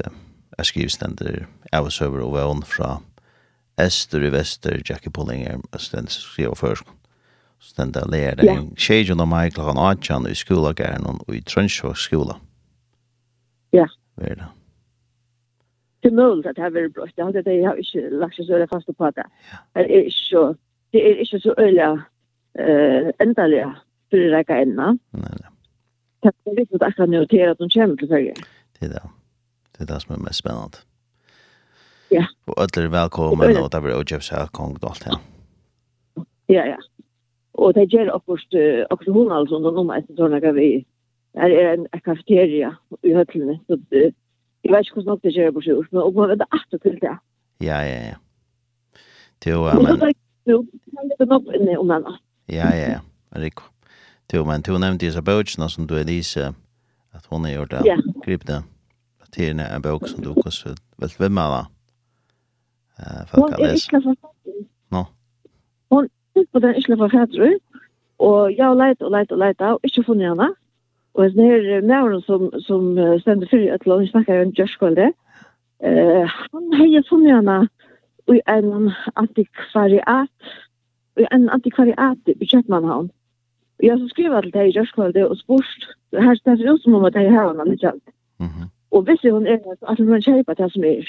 jeg 0.60 0.66
skriver 0.66 0.92
stender 0.92 1.36
av 1.72 1.88
søver 1.94 2.20
og 2.24 2.34
vevn 2.34 2.62
fra 2.68 2.98
Ester 3.80 4.26
i 4.26 4.30
Vester, 4.32 4.80
Jackie 4.84 5.12
Pullinger, 5.12 5.62
stender 5.80 6.12
skriver 6.12 6.54
først. 6.58 6.88
Så 7.60 7.74
den 7.76 7.94
der 7.94 8.08
lærer 8.08 8.40
den 8.40 8.76
tjejen 8.76 9.20
og 9.20 9.28
meg 9.28 9.52
klokken 9.52 9.80
18 9.80 10.26
i 10.30 10.34
skolegæren 10.34 11.06
og 11.08 11.34
i 11.36 11.42
Trønsjøk 11.44 11.96
skole. 11.96 12.36
Ja. 13.72 13.86
Hva 14.16 14.30
er 14.30 14.40
det? 14.40 14.48
Det 16.02 16.08
er 16.08 16.16
mulig 16.16 16.46
at 16.48 16.56
det 16.56 16.64
har 16.64 16.72
vært 16.72 16.94
brått. 16.96 17.12
Det 17.16 17.46
er 17.46 17.52
jeg 17.52 17.66
har 17.68 17.80
ikke 17.80 18.20
lagt 18.22 18.36
seg 18.36 18.48
så 18.48 18.56
øyelig 18.56 18.68
fast 18.70 18.88
på 18.96 19.10
det. 19.16 19.26
Det 19.76 19.84
er 19.84 20.06
ikke 20.08 20.24
så, 20.24 20.44
det 20.92 21.02
er 21.06 21.20
ikke 21.24 21.40
så 21.40 21.54
øyelig 21.58 21.90
uh, 21.92 23.10
endelig 23.20 23.66
for 24.08 24.24
å 24.24 24.30
rekke 24.36 24.62
enda. 24.64 24.94
Nei, 25.12 25.34
nei. 25.42 25.52
Det 26.20 26.32
er 26.32 26.56
viktig 26.56 26.80
at 26.80 26.88
jeg 26.88 26.96
kan 26.96 27.12
notere 27.12 27.52
at 27.52 27.60
hun 27.60 27.72
kommer 27.72 27.96
til 27.96 28.08
følge. 28.08 28.34
Det 28.80 28.88
er 28.88 28.92
det. 28.96 29.02
Det 29.76 29.84
er 29.84 29.92
det 29.92 30.02
som 30.02 30.14
er 30.14 30.22
mest 30.24 30.42
spennende. 30.42 30.80
Ja. 32.10 32.24
Og 32.46 32.56
alle 32.62 32.84
er 32.84 32.94
velkommen, 32.94 33.56
og 33.56 33.68
det 33.72 33.82
blir 33.82 33.94
også 33.94 34.16
kjøpt 34.16 34.28
seg 34.28 34.54
kong 34.56 34.78
og 34.80 34.88
alt 34.90 35.04
det. 35.04 35.18
Ja, 36.50 36.64
ja. 36.72 36.78
Og 37.60 37.74
det 37.76 37.90
gjør 37.92 38.14
akkurat, 38.14 38.56
akkurat 38.90 39.14
hun 39.14 39.32
altså, 39.36 39.60
når 39.60 39.76
noen 39.76 39.92
etter 39.98 40.16
tårne 40.18 40.40
gav 40.42 40.56
vi. 40.56 40.70
Her 41.38 41.52
er 41.54 41.68
en 41.76 41.84
kafeteria 42.02 42.72
i 43.06 43.12
høtlene, 43.14 43.60
så 43.68 43.78
jeg 43.92 44.72
vet 44.72 44.88
ikke 44.88 44.96
hvordan 44.96 45.12
nok 45.12 45.22
det 45.22 45.34
gjør 45.36 45.52
på 45.54 45.62
sjøs, 45.66 45.90
men 45.92 46.16
man 46.16 46.32
vet 46.32 46.42
at 46.48 46.80
til 46.82 46.96
det. 47.04 47.14
Ja, 47.62 47.78
ja, 47.86 48.00
ja. 48.10 48.16
Det 49.40 49.52
er 49.52 49.56
jo, 49.56 49.62
men... 49.76 50.16
Det 50.48 51.20
er 51.20 51.28
nok 51.30 51.52
inne 51.54 51.76
om 51.78 51.90
henne. 51.92 52.16
Ja, 52.48 52.72
ja, 52.74 52.96
ja. 52.96 53.00
Rikko. 53.36 53.68
Jo, 54.32 54.44
men 54.46 54.62
du 54.62 54.72
nevnte 54.78 55.06
Isabel 55.06 55.46
som 55.46 55.86
du 55.86 55.94
er 55.98 56.04
lise, 56.06 56.52
at 57.14 57.26
hun 57.30 57.44
har 57.44 57.52
gjort 57.52 57.70
det. 57.70 57.80
Ja. 57.86 57.96
Grip 58.24 58.46
det 58.46 58.62
til 59.34 59.60
en 59.60 59.82
bok 59.82 60.08
som 60.08 60.22
du 60.24 60.34
kanskje 60.42 60.74
vil 60.98 61.12
svimme 61.12 61.40
av. 61.40 61.68
Hun 63.34 63.52
er 63.52 63.74
ikke 63.74 64.02
for 64.04 64.16
fattig. 64.20 64.56
Nå? 64.92 65.04
Hun 65.90 66.08
er 66.36 66.46
på 66.52 66.62
den 66.64 66.74
ikke 66.74 66.96
for 66.96 67.08
fattig, 67.08 67.52
og 68.18 68.56
jeg 68.56 68.66
har 68.66 68.74
leit 68.74 69.02
og 69.02 69.12
leit 69.14 69.32
og 69.32 69.38
leit 69.38 69.60
av, 69.64 69.78
ikke 69.84 70.04
funnet 70.06 70.28
henne. 70.28 70.50
Og 71.14 71.24
jeg 71.24 71.32
snir 71.32 71.80
nævren 71.80 72.22
som, 72.22 72.50
som 72.62 72.92
stender 73.20 73.48
fyrir 73.50 73.74
et 73.74 73.86
land, 73.86 74.04
vi 74.04 74.10
snakker 74.10 74.42
om 74.44 74.52
Gjørskvalde, 74.54 75.12
eh, 75.82 76.34
han 76.52 76.66
har 76.72 76.82
heier 76.82 77.06
funnet 77.08 77.34
henne 77.34 77.56
i 78.30 78.40
en 78.46 78.90
antikvariat, 79.16 80.52
i 81.18 81.26
en 81.32 81.48
antikvariat 81.50 82.30
i 82.36 82.46
Kjøttmannhavn. 82.46 83.08
Og 83.80 83.86
jeg 83.86 83.98
så 83.98 84.10
skriver 84.12 84.40
til 84.40 84.52
deg 84.54 84.68
i 84.68 84.76
Gjørskvalde 84.76 85.24
og 85.28 85.38
spørst, 85.40 85.88
her 86.12 86.34
stender 86.38 86.66
det 86.66 86.76
ut 86.76 86.84
som 86.84 86.94
om 87.00 87.08
at 87.08 87.16
jeg 87.18 87.32
har 87.32 87.48
henne 87.48 87.70
litt 87.72 87.84
alt. 87.84 88.14
Mhm. 88.38 88.68
Mm 88.68 88.79
Og 88.90 89.02
hvis 89.02 89.20
hun 89.32 89.46
er 89.46 89.58
at 89.88 89.98
hun 89.98 90.08
har 90.08 90.20
kjøpet 90.20 90.58
det 90.58 90.72
som 90.72 90.84
er, 90.84 91.04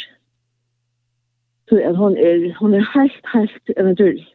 så 1.70 1.80
er 1.80 1.94
hun, 1.94 2.18
er, 2.18 2.58
hun 2.60 2.74
er 2.74 3.00
helt, 3.00 3.26
helt 3.34 3.86
naturlig. 3.88 4.28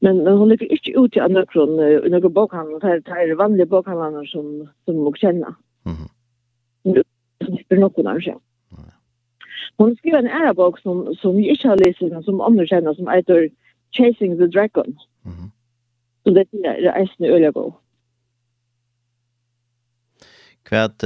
Men, 0.00 0.24
men 0.24 0.36
hun 0.36 0.48
ligger 0.48 0.66
ikke 0.70 0.98
ute 1.00 1.16
i 1.16 1.24
andre 1.24 1.46
kron, 1.46 1.78
i 1.80 2.08
noen 2.12 2.34
bokhandel, 2.34 2.80
det 2.80 2.90
er, 2.90 2.98
det 3.06 3.30
er 3.30 3.38
vanlige 3.40 3.66
bokhandlene 3.66 4.26
som, 4.28 4.48
som 4.84 4.94
hun 4.94 5.14
kjenner. 5.14 5.54
Mm 5.84 5.94
-hmm. 5.94 6.10
Hun 7.46 7.58
spør 7.64 7.76
noen 7.76 8.06
av 8.06 8.20
seg. 8.20 8.36
Hon 9.78 9.96
skriver 9.96 10.18
en 10.18 10.26
ära 10.26 10.52
bok 10.54 10.78
som, 10.78 11.14
som 11.14 11.40
jag 11.40 11.50
inte 11.50 11.68
har 11.68 11.76
läst 11.76 12.00
men 12.00 12.22
som 12.22 12.40
andra 12.40 12.66
känner 12.66 12.94
som 12.94 13.08
heter 13.08 13.48
Chasing 13.90 14.38
the 14.38 14.46
Dragon. 14.46 14.98
Mm. 15.24 15.50
Så 16.22 16.30
det 16.30 16.46
är 16.52 17.08
en 17.18 17.24
öliga 17.24 17.52
bok. 17.52 17.83
Kvært 20.74 21.04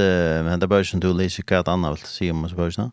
henda 0.49 0.65
bøsjen 0.65 1.01
du 1.03 1.11
leser 1.13 1.45
kvært 1.45 1.67
anna 1.69 1.91
vil 1.93 2.01
si 2.09 2.31
om 2.33 2.41
oss 2.47 2.55
bøsjen? 2.57 2.87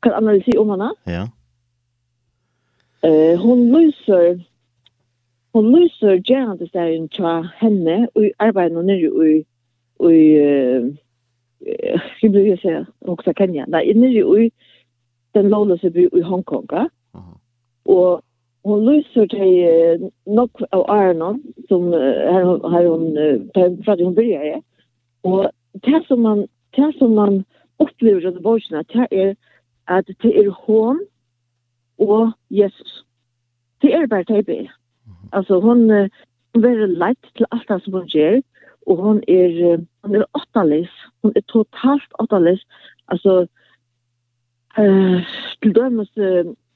Hva 0.00 0.14
anna 0.16 0.32
vil 0.32 0.44
si 0.46 0.54
om 0.56 0.70
henne? 0.72 0.86
Ja. 1.04 1.26
Eh 3.04 3.36
hon 3.42 3.66
lyser 3.74 4.40
hon 5.52 5.68
lyser 5.74 6.16
gärna 6.30 6.56
det 6.56 6.72
där 6.72 6.96
in 6.96 7.08
tja 7.08 7.50
henne 7.56 8.08
och 8.14 8.22
og 8.38 8.72
nu 8.72 8.82
nere 8.82 9.28
i 9.30 9.44
eh 10.40 10.82
hur 12.22 12.28
blir 12.28 12.50
det 12.50 12.60
så 12.60 12.86
också 13.12 13.32
Kenya. 13.36 13.66
Nei, 13.66 13.92
nere 13.92 14.44
i 14.44 14.52
den 15.34 15.48
lovløse 15.50 15.90
by 15.90 16.08
i 16.12 16.20
Hongkonga. 16.20 16.88
Uh 17.14 17.20
-huh. 17.20 17.38
Och 17.84 18.22
hon 18.64 18.84
lyser 18.84 19.26
till 19.26 20.10
nok 20.26 20.62
av 20.70 20.90
Arnon 20.90 21.42
som 21.68 21.92
här 21.92 22.42
har 22.44 22.84
hon 22.84 23.14
från 23.84 24.00
hon 24.00 24.14
börjar 24.14 24.62
och 25.22 25.50
det 25.72 26.06
som 26.06 26.22
man 26.22 26.46
det 26.76 26.92
som 26.98 27.14
man 27.14 27.44
upplever 27.78 28.26
under 28.26 28.40
borsna 28.40 28.82
det 28.92 29.08
är 29.10 29.36
att 29.84 30.06
det 30.06 30.38
är 30.38 30.54
hon 30.66 31.06
og 31.98 32.32
Jesus. 32.50 33.04
Det 33.82 33.92
er 33.94 34.06
bare 34.06 34.24
det 34.24 34.48
jeg 34.48 34.70
Altså 35.32 35.54
alltså 35.54 35.60
hon 35.60 35.90
är 35.90 36.08
til 37.36 37.46
alt 37.50 37.68
det 37.68 37.82
som 37.82 37.92
hun 37.92 38.06
gjør, 38.06 38.40
og 38.86 38.96
hun 38.96 39.22
er, 39.28 39.78
hun 40.04 40.14
er 40.14 40.24
åttalis 40.34 40.90
Hun 41.22 41.32
er 41.36 41.40
totalt 41.40 42.12
åttalis 42.20 42.66
Altså, 43.08 43.46
Eh, 44.78 45.26
til 45.62 45.74
dømes, 45.74 46.10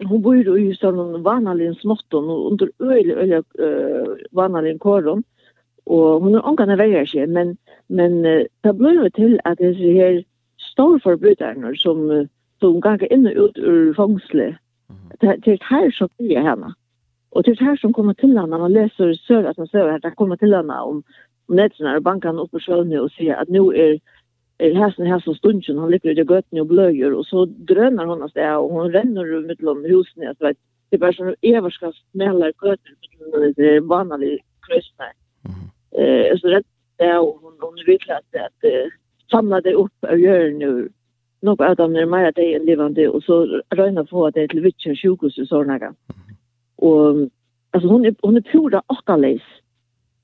hun 0.06 0.22
bor 0.22 0.36
i 0.54 0.68
sånn 0.78 0.98
vanlig 1.24 1.72
småtton, 1.80 2.28
og 2.30 2.44
under 2.52 2.68
øyelig, 2.78 3.16
øyelig 3.16 3.40
uh, 3.58 4.12
vanlig 4.38 4.76
kåren, 4.80 5.24
og 5.86 6.22
hun 6.22 6.36
er 6.38 6.46
ångene 6.46 6.76
veier 6.78 7.08
seg, 7.10 7.32
men, 7.34 7.56
men 7.88 8.20
det 8.22 8.74
ble 8.78 8.92
jo 8.94 9.08
til 9.16 9.34
at 9.50 9.58
det 9.58 9.72
er 9.74 9.96
her 9.98 10.20
store 10.70 11.00
storforbryterne 11.00 11.72
som, 11.82 12.04
som 12.62 12.78
ganger 12.84 13.10
inn 13.10 13.26
og 13.32 13.40
ut 13.48 13.58
ur 13.58 13.94
fangsle, 13.98 14.52
det 15.18 15.34
er 15.56 15.66
her 15.66 15.90
som 15.96 16.12
blir 16.20 16.38
henne. 16.38 16.70
Og 17.34 17.44
det 17.44 17.56
er 17.56 17.64
her 17.72 17.80
som 17.82 17.92
kommer 17.92 18.14
til 18.14 18.38
henne, 18.38 18.62
man 18.62 18.72
leser 18.72 19.16
sør 19.26 19.50
at 19.50 19.58
man 19.58 19.66
ser 19.72 19.90
at 19.90 20.06
det 20.06 20.14
kommer 20.16 20.36
til 20.36 20.54
henne 20.54 20.78
om, 20.92 21.02
om 21.48 21.58
nedsene 21.58 21.96
og 21.98 22.06
bankene 22.06 22.46
oppe 22.46 22.60
på 22.60 22.68
sjøene 22.68 23.02
og 23.02 23.10
sier 23.16 23.42
at 23.42 23.50
nå 23.50 23.72
er, 23.72 23.98
uh, 23.98 24.17
hästen 24.58 25.06
hästen 25.06 25.34
stunden 25.34 25.78
han 25.78 25.90
ligger 25.90 26.10
i 26.10 26.14
götten 26.14 26.60
och 26.60 26.66
blöjer 26.66 27.12
och 27.12 27.26
så 27.26 27.44
drönar 27.44 28.06
hon 28.06 28.22
oss 28.22 28.32
där 28.32 28.58
och 28.58 28.70
hon 28.70 28.92
ränner 28.92 29.24
runt 29.24 29.60
mellan 29.60 29.84
husen 29.84 30.22
jag 30.22 30.36
vet 30.38 30.56
det 30.90 30.96
är 30.96 31.12
sån 31.12 31.26
som 31.26 31.34
överskast 31.42 32.10
smäller 32.10 32.52
köter 32.52 32.94
det 33.56 33.76
är 33.76 33.80
vanlig 33.80 34.44
kristna 34.68 35.04
eh 35.90 36.38
så 36.38 36.48
det 36.48 37.04
är 37.04 37.18
hon 37.18 37.56
hon 37.60 37.74
vill 37.86 37.98
att 38.08 38.40
att 38.40 38.64
samla 39.30 39.60
det 39.60 39.74
upp 39.74 39.92
och 40.00 40.18
gör 40.18 40.50
nu 40.50 40.88
nog 41.40 41.62
av 41.62 41.76
dem 41.76 41.96
är 41.96 42.06
mer 42.06 42.28
att 42.28 42.34
det 42.34 42.54
är 42.54 42.60
levande 42.60 43.08
och 43.08 43.22
så 43.22 43.62
röna 43.70 44.04
på 44.04 44.26
att 44.26 44.34
det 44.34 44.42
är 44.42 44.48
till 44.48 44.60
vitchen 44.60 44.96
sjukhus 44.96 45.38
i 45.38 45.46
sådana 45.46 45.94
och 46.76 47.14
alltså 47.70 47.88
hon 47.88 48.04
är 48.04 48.14
hon 48.22 48.36
är 48.36 48.40
pura 48.40 48.82
åkallis 48.86 49.42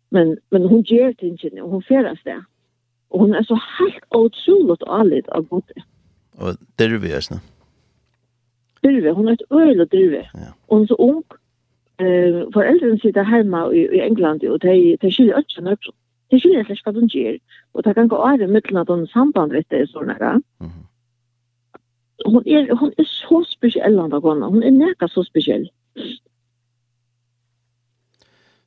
men 0.08 0.38
men 0.50 0.62
hon 0.62 0.82
ger 0.82 1.24
inte 1.24 1.60
hon 1.60 1.82
färdas 1.82 2.18
där 2.24 2.44
Og 3.14 3.20
hun 3.20 3.34
er 3.38 3.42
så 3.46 3.56
helt 3.78 4.04
utrolig 4.10 4.76
alit 4.86 5.28
av 5.32 5.46
gode. 5.48 5.82
Og 6.42 6.56
derve 6.78 7.10
er 7.14 7.22
sånn? 7.22 7.42
Derve, 8.82 9.12
hun 9.14 9.30
er 9.30 9.36
et 9.38 9.44
øyelig 9.54 9.86
derve. 9.92 10.22
Ja. 10.34 10.50
Og 10.68 10.80
hun 10.80 10.86
er 10.86 10.90
så 10.90 10.96
ung. 10.98 11.20
Uh, 12.02 12.40
foreldrene 12.54 12.98
sitter 12.98 13.28
hjemme 13.30 13.60
i, 13.70 13.84
i 13.94 14.00
England, 14.02 14.42
og 14.50 14.58
de, 14.64 14.96
de 14.98 15.10
skiljer 15.14 15.38
ikke 15.44 15.62
noe. 15.62 15.94
De 16.32 16.40
skiljer 16.42 16.66
ikke 16.66 16.88
hva 16.88 16.94
de 16.96 17.06
gjør. 17.12 17.38
Og 17.78 17.86
de 17.86 17.94
kan 17.94 18.10
gå 18.10 18.18
av 18.18 18.42
i 18.42 18.50
midten 18.50 18.80
av 18.80 18.88
den 18.90 19.06
samband, 19.12 19.54
vet 19.54 19.70
du, 19.70 19.86
sånn 19.92 20.10
her. 20.10 20.40
Mm 20.58 20.72
-hmm. 20.72 20.82
Hun 22.26 22.42
er, 22.46 22.74
hun 22.74 22.92
er 22.98 23.06
så 23.06 23.44
spesiell, 23.46 24.00
han 24.00 24.10
da, 24.10 24.20
kona. 24.20 24.48
Hun 24.48 24.62
er 24.62 24.70
nækka 24.70 25.08
så 25.08 25.22
spesiell. 25.22 25.70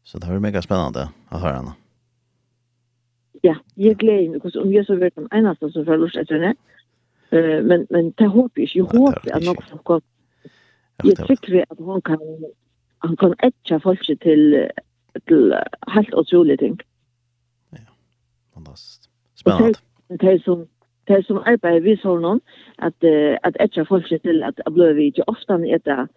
Så 0.03 0.19
det 0.19 0.29
var 0.29 0.39
mega 0.39 0.61
spennende 0.61 1.09
å 1.31 1.39
høre 1.41 1.55
henne 1.55 1.73
ja, 3.43 3.55
jeg 3.77 3.95
gleder 3.95 4.29
meg, 4.31 4.45
om 4.57 4.73
jeg 4.73 4.85
så 4.85 4.95
vet 4.95 5.15
den 5.15 5.27
eneste 5.33 5.69
som 5.71 5.85
føler 5.85 6.11
seg 6.13 6.25
etter 6.25 6.39
henne, 6.39 6.53
men, 7.67 7.87
men 7.91 8.11
det 8.19 8.29
håper 8.31 8.61
jeg 8.61 8.69
ikke, 8.69 8.77
jeg 8.77 8.87
håper 8.93 9.35
at 9.35 9.43
noen 9.43 9.65
som 9.67 9.81
kan, 9.87 10.03
jeg 11.03 11.17
trykker 11.19 11.65
at 11.65 11.81
hun 11.83 12.01
kan, 12.01 12.21
han 13.05 13.17
kan 13.19 13.35
etja 13.43 13.81
folk 13.83 14.05
til, 14.23 14.55
til 15.27 15.53
helt 15.93 16.13
utrolige 16.13 16.57
ting. 16.57 16.79
Ja, 17.73 17.83
fantastisk. 18.53 19.09
Spennende. 19.35 19.83
Og 20.09 20.21
det 20.21 20.33
er 20.33 20.39
som, 20.45 20.63
det 21.07 21.25
som 21.25 21.41
arbeider 21.45 21.83
vi 21.83 21.97
så 21.99 22.15
noen, 22.19 22.41
at, 22.79 23.03
at 23.43 23.59
etja 23.59 23.83
folk 23.83 24.07
til 24.07 24.43
at 24.43 24.63
jeg 24.63 24.73
ble 24.73 24.93
vi 24.95 25.11
ikke 25.11 25.27
ofte 25.27 25.59
etter, 25.67 26.07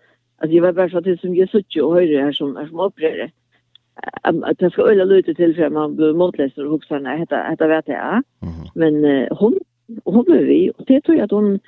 at 0.40 0.52
jeg 0.54 0.62
var 0.62 0.72
bare 0.72 0.90
så 0.90 1.00
til 1.04 1.18
som 1.18 1.34
jeg 1.36 1.48
sitter 1.50 1.84
og 1.84 1.98
hører 1.98 2.24
her 2.24 2.32
som, 2.32 2.56
her 2.56 2.68
som 2.68 2.80
opererer, 2.80 3.34
att 4.22 4.58
det 4.58 4.70
ska 4.70 4.82
öla 4.82 5.04
lite 5.04 5.34
till 5.34 5.54
för 5.54 5.70
man 5.70 5.96
blir 5.96 6.12
motläst 6.12 6.58
och 6.58 6.70
hugsa 6.70 6.98
när 6.98 7.16
hetta 7.16 7.36
hetta 7.36 7.66
vet 7.66 7.88
jag. 7.88 8.22
Men 8.74 9.04
uh, 9.04 9.28
hon 9.30 9.58
hon 10.04 10.24
blev 10.24 10.42
vi 10.42 10.70
och 10.78 10.84
det 10.86 11.00
tror 11.00 11.16
jag 11.16 11.24
att 11.24 11.30
hon 11.30 11.60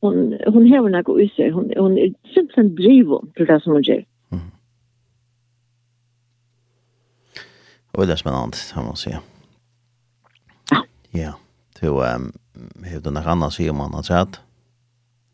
hon 0.00 0.38
hon 0.46 0.72
har 0.72 0.88
något 0.88 1.20
i 1.20 1.28
sig. 1.28 1.50
Hon 1.50 1.72
hon 1.76 1.98
är 1.98 2.14
simpelt 2.34 2.76
driven 2.76 3.30
till 3.34 3.46
det 3.46 3.60
som 3.60 3.72
hon 3.72 3.82
gör. 3.82 4.04
Mm. 4.32 4.44
Och 7.92 8.06
det 8.06 8.12
är 8.12 8.16
spännande, 8.16 8.56
kan 8.74 8.84
man 8.84 8.96
säga. 8.96 9.20
Ja. 10.70 10.84
Ja. 11.10 11.34
Så 11.80 12.02
ehm 12.02 12.32
hur 12.84 13.00
den 13.00 13.16
andra 13.16 13.50
ser 13.50 13.72
man 13.72 13.94
har 13.94 14.02
sett. 14.02 14.40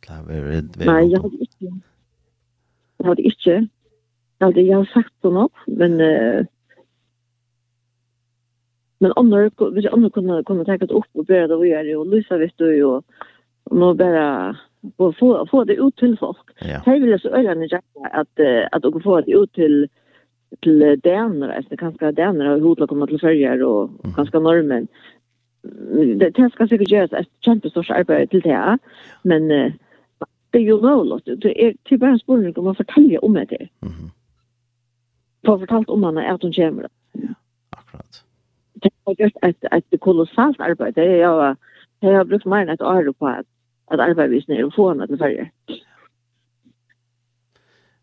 Klar, 0.01 0.23
vi 0.29 0.41
vi 0.79 0.87
Nej, 0.87 1.07
jag 1.07 1.21
har 1.21 1.31
inte. 1.33 1.81
Jag 2.97 3.07
har 3.07 3.21
inte. 3.21 3.69
Alltså 4.39 4.61
jag 4.61 4.79
har 4.79 4.85
sagt 4.85 5.13
så 5.23 5.31
något, 5.31 5.53
men 5.67 6.01
eh, 6.01 6.47
men 8.99 9.13
andra 9.17 9.51
vi 9.73 9.89
andra 9.89 10.11
kunde 10.11 10.45
kunde 10.45 10.65
ta 10.65 10.77
det 10.77 10.95
upp 10.95 11.05
och 11.13 11.25
börja 11.25 11.47
det 11.47 11.55
och 11.55 11.67
göra 11.67 11.83
det 11.83 11.97
och 11.97 12.07
Lisa 12.07 12.37
visst 12.37 12.59
du 12.59 12.77
ju 12.77 12.85
och 12.85 13.05
nå 13.71 13.95
bara 13.95 14.57
få 14.97 15.13
få 15.13 15.47
få 15.47 15.65
det 15.65 15.75
ut 15.75 15.97
till 15.97 16.19
folk. 16.19 16.39
Ja. 16.61 16.81
Jag 16.87 17.01
vill 17.01 17.21
så 17.21 17.29
öra 17.29 17.55
ni 17.55 17.69
att 18.13 18.41
att 18.73 18.85
och 18.85 19.03
få 19.03 19.21
det 19.21 19.33
ut 19.33 19.53
till 19.53 19.89
till 20.61 21.01
dänare, 21.03 21.57
alltså 21.57 21.77
kanske 21.77 22.13
dänare 22.13 22.55
och 22.55 22.61
hotla 22.61 22.87
komma 22.87 23.07
till 23.07 23.21
följer 23.21 23.63
och 23.63 23.91
ganska 24.03 24.15
kanske 24.15 24.39
normen. 24.39 24.89
Det 26.19 26.31
det 26.31 26.51
ska 26.53 26.69
säkert 26.69 26.91
göras 26.91 27.13
ett 27.13 27.47
jättestort 27.47 27.91
arbete 27.91 28.27
till 28.27 28.41
det, 28.41 28.79
men 29.23 29.49
det 30.51 30.59
är 30.59 30.63
ju 30.63 30.81
lovligt. 30.81 31.43
Det 31.43 31.65
är 31.65 31.75
typ 31.85 32.01
bara 32.01 32.11
en 32.11 32.19
spårning 32.19 32.57
om 32.57 32.67
att 32.67 32.77
fortälja 32.77 33.21
om 33.21 33.33
det. 33.35 33.69
Mm 33.83 34.11
få 35.47 35.59
fortalt 35.63 35.91
om 35.91 36.05
henne 36.07 36.27
at 36.29 36.43
hun 36.43 36.53
kommer. 36.53 36.91
Ja, 37.15 37.35
akkurat. 37.79 38.23
Det 38.83 38.93
har 39.07 39.15
gjort 39.21 39.39
et, 39.49 39.69
et 39.73 40.01
kolossalt 40.01 40.61
arbeid. 40.61 40.97
Jeg 40.97 41.27
har, 41.29 41.57
jeg 42.03 42.17
har 42.17 42.25
brukt 42.29 42.47
mer 42.47 42.65
enn 42.65 42.75
et 42.75 42.83
år 42.85 43.13
på 43.19 43.27
at, 43.31 43.47
at 43.93 44.01
arbeidet 44.01 44.49
nere 44.49 44.69
og 44.69 44.75
få 44.77 44.89
henne 44.93 45.07
til 45.07 45.21
ferie. 45.21 45.51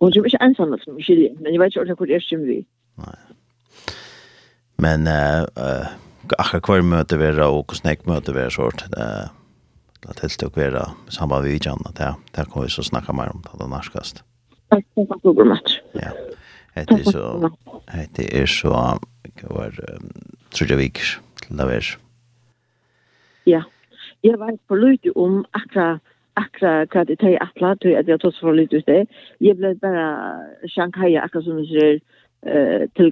Og 0.02 0.08
hun 0.08 0.14
kommer 0.14 0.32
ikke 0.32 0.46
ensam 0.46 0.78
som 0.82 1.02
skilje, 1.02 1.30
men 1.42 1.54
jeg 1.54 1.62
vet 1.62 1.76
ikke 1.76 1.94
hvor 1.98 2.10
det 2.10 2.16
er 2.18 2.24
som 2.26 2.48
vi. 2.48 2.64
Nei. 3.02 3.20
Men 4.82 5.06
uh, 5.06 5.46
uh, 5.62 5.92
akkurat 6.40 6.66
hver 6.66 6.88
møte 6.90 7.20
vera 7.22 7.52
og 7.54 7.68
hvordan 7.70 7.92
jeg 7.92 8.02
møte 8.10 8.34
vera 8.34 8.50
sånt, 8.50 8.82
uh, 8.98 9.30
det 10.02 10.10
er 10.16 10.24
helt 10.24 10.46
å 10.48 10.50
være 10.56 10.86
sammen 11.14 11.36
med 11.36 11.52
vidtjene, 11.52 11.94
det, 12.00 12.08
det 12.34 12.48
kan 12.50 12.66
vi 12.66 12.74
så 12.74 12.86
snakke 12.88 13.14
mer 13.14 13.30
om, 13.30 13.44
det 13.46 13.62
er 13.62 13.70
norskast. 13.70 14.24
Takk 14.74 14.88
for 14.96 15.14
at 15.14 15.22
du 15.22 15.36
var 15.38 15.52
med. 15.52 15.76
Ja. 16.00 16.16
Hette 16.76 17.00
er 17.00 17.04
så, 17.04 17.50
hette 17.92 18.28
er 18.32 18.48
så, 18.48 18.72
hva 19.42 19.50
var, 19.58 19.76
trodde 20.56 20.72
jeg 20.76 20.80
viker 20.80 21.12
til 21.42 21.60
det 21.60 21.68
var. 21.68 21.92
Ja, 23.50 23.62
jeg 24.24 24.40
var 24.40 24.56
for 24.70 24.80
lydig 24.80 25.12
om 25.18 25.42
akkurat 25.58 26.00
akra 26.40 26.86
hva 26.88 27.04
det 27.08 27.18
er 27.20 27.38
atla, 27.44 27.74
tror 27.76 27.98
at 28.00 28.08
jeg 28.10 28.22
tås 28.22 28.40
for 28.40 28.56
litt 28.56 28.74
ut 28.74 28.88
det. 28.88 29.06
Jeg 29.44 29.58
ble 29.60 29.74
bare 29.82 30.06
Shanghai, 30.72 31.16
akkurat 31.20 31.46
som 31.46 31.60
du 31.60 31.66
sier, 31.68 32.00
eh, 32.46 32.88
til 32.96 33.12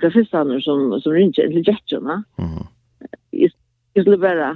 som, 0.63 0.99
som 1.01 1.11
ringer 1.11 1.33
til 1.33 1.63
Mm. 2.37 2.67
Jeg, 3.33 3.51
jeg 3.95 4.03
skulle 4.03 4.17
bare 4.17 4.55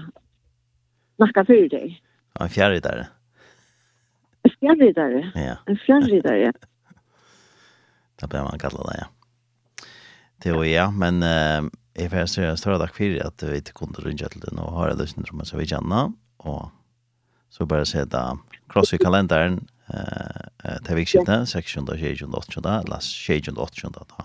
snakka 1.17 1.43
fyrir 1.43 1.69
deg. 1.69 1.99
Ja, 2.39 2.45
en 2.45 2.49
fjærridare. 2.49 3.05
En 4.45 4.51
fjærridare? 4.59 5.23
Ja. 5.35 5.55
En 5.67 5.77
fjærridare, 5.77 6.39
ja. 6.39 6.51
Det 8.23 8.29
blir 8.31 8.45
man 8.47 8.61
kallar 8.61 8.87
det, 8.87 8.99
ja. 9.01 9.07
Det 10.43 10.53
var 10.55 10.67
ja, 10.67 10.85
men 10.91 11.23
eh, 11.23 11.65
jeg 11.99 12.11
får 12.11 12.29
se 12.31 12.45
en 12.47 12.59
større 12.59 12.79
takk 12.79 12.95
for 12.95 13.19
at 13.23 13.43
vi 13.43 13.59
ikke 13.59 13.75
kunne 13.77 13.99
rundt 14.03 14.23
til 14.23 14.43
den 14.43 14.57
nå 14.59 14.69
har 14.77 14.91
jeg 14.91 15.01
lyst 15.01 15.19
til 15.19 15.43
å 15.43 15.59
vi 15.59 15.67
kjenne, 15.67 16.01
og 16.39 16.71
så 17.51 17.67
bare 17.67 17.87
se 17.87 18.03
da 18.07 18.33
kross 18.71 18.95
i 18.95 18.99
kalenderen 18.99 19.59
eh, 19.91 20.79
til 20.87 20.99
vikskiftet, 20.99 21.51
6. 21.51 21.77
og 21.83 21.99
7. 21.99 22.25
og 22.29 22.39
8. 22.41 22.63
eller 22.79 23.03
7. 23.03 23.53
og 23.53 23.65
8. 23.67 23.91
da 23.99 24.23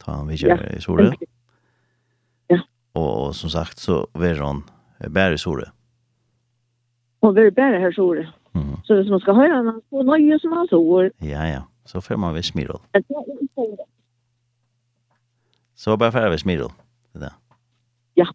ta 0.00 0.16
en 0.16 0.32
videre 0.32 0.72
i 0.76 0.80
Sore. 0.80 1.12
Ja. 2.48 2.62
Og 2.96 3.34
som 3.36 3.52
sagt 3.52 3.80
så 3.80 4.06
var 4.16 4.40
han 4.40 4.64
bare 5.12 5.36
i 5.36 5.40
Sore. 5.40 5.68
Og 7.20 7.36
var 7.36 7.50
bare 7.52 7.80
her 7.84 7.92
i 7.92 7.96
Sore. 7.96 8.28
Så 8.84 8.96
hvis 8.96 9.10
man 9.10 9.20
skal 9.20 9.36
høre 9.36 9.56
han, 9.56 9.80
så 9.90 10.02
nøye 10.02 10.38
som 10.42 10.54
han 10.56 10.68
sår. 10.70 11.10
Ja, 11.22 11.44
ja. 11.46 11.62
Så 11.88 12.00
får 12.00 12.16
man 12.16 12.34
vid 12.34 12.44
Smirol. 12.44 12.80
Så 15.74 15.96
bara 15.96 16.12
färra 16.12 16.30
vid 16.30 16.40
Smirol. 16.40 16.72
Det 17.12 17.18
där. 17.18 17.32
Ja. 18.14 18.26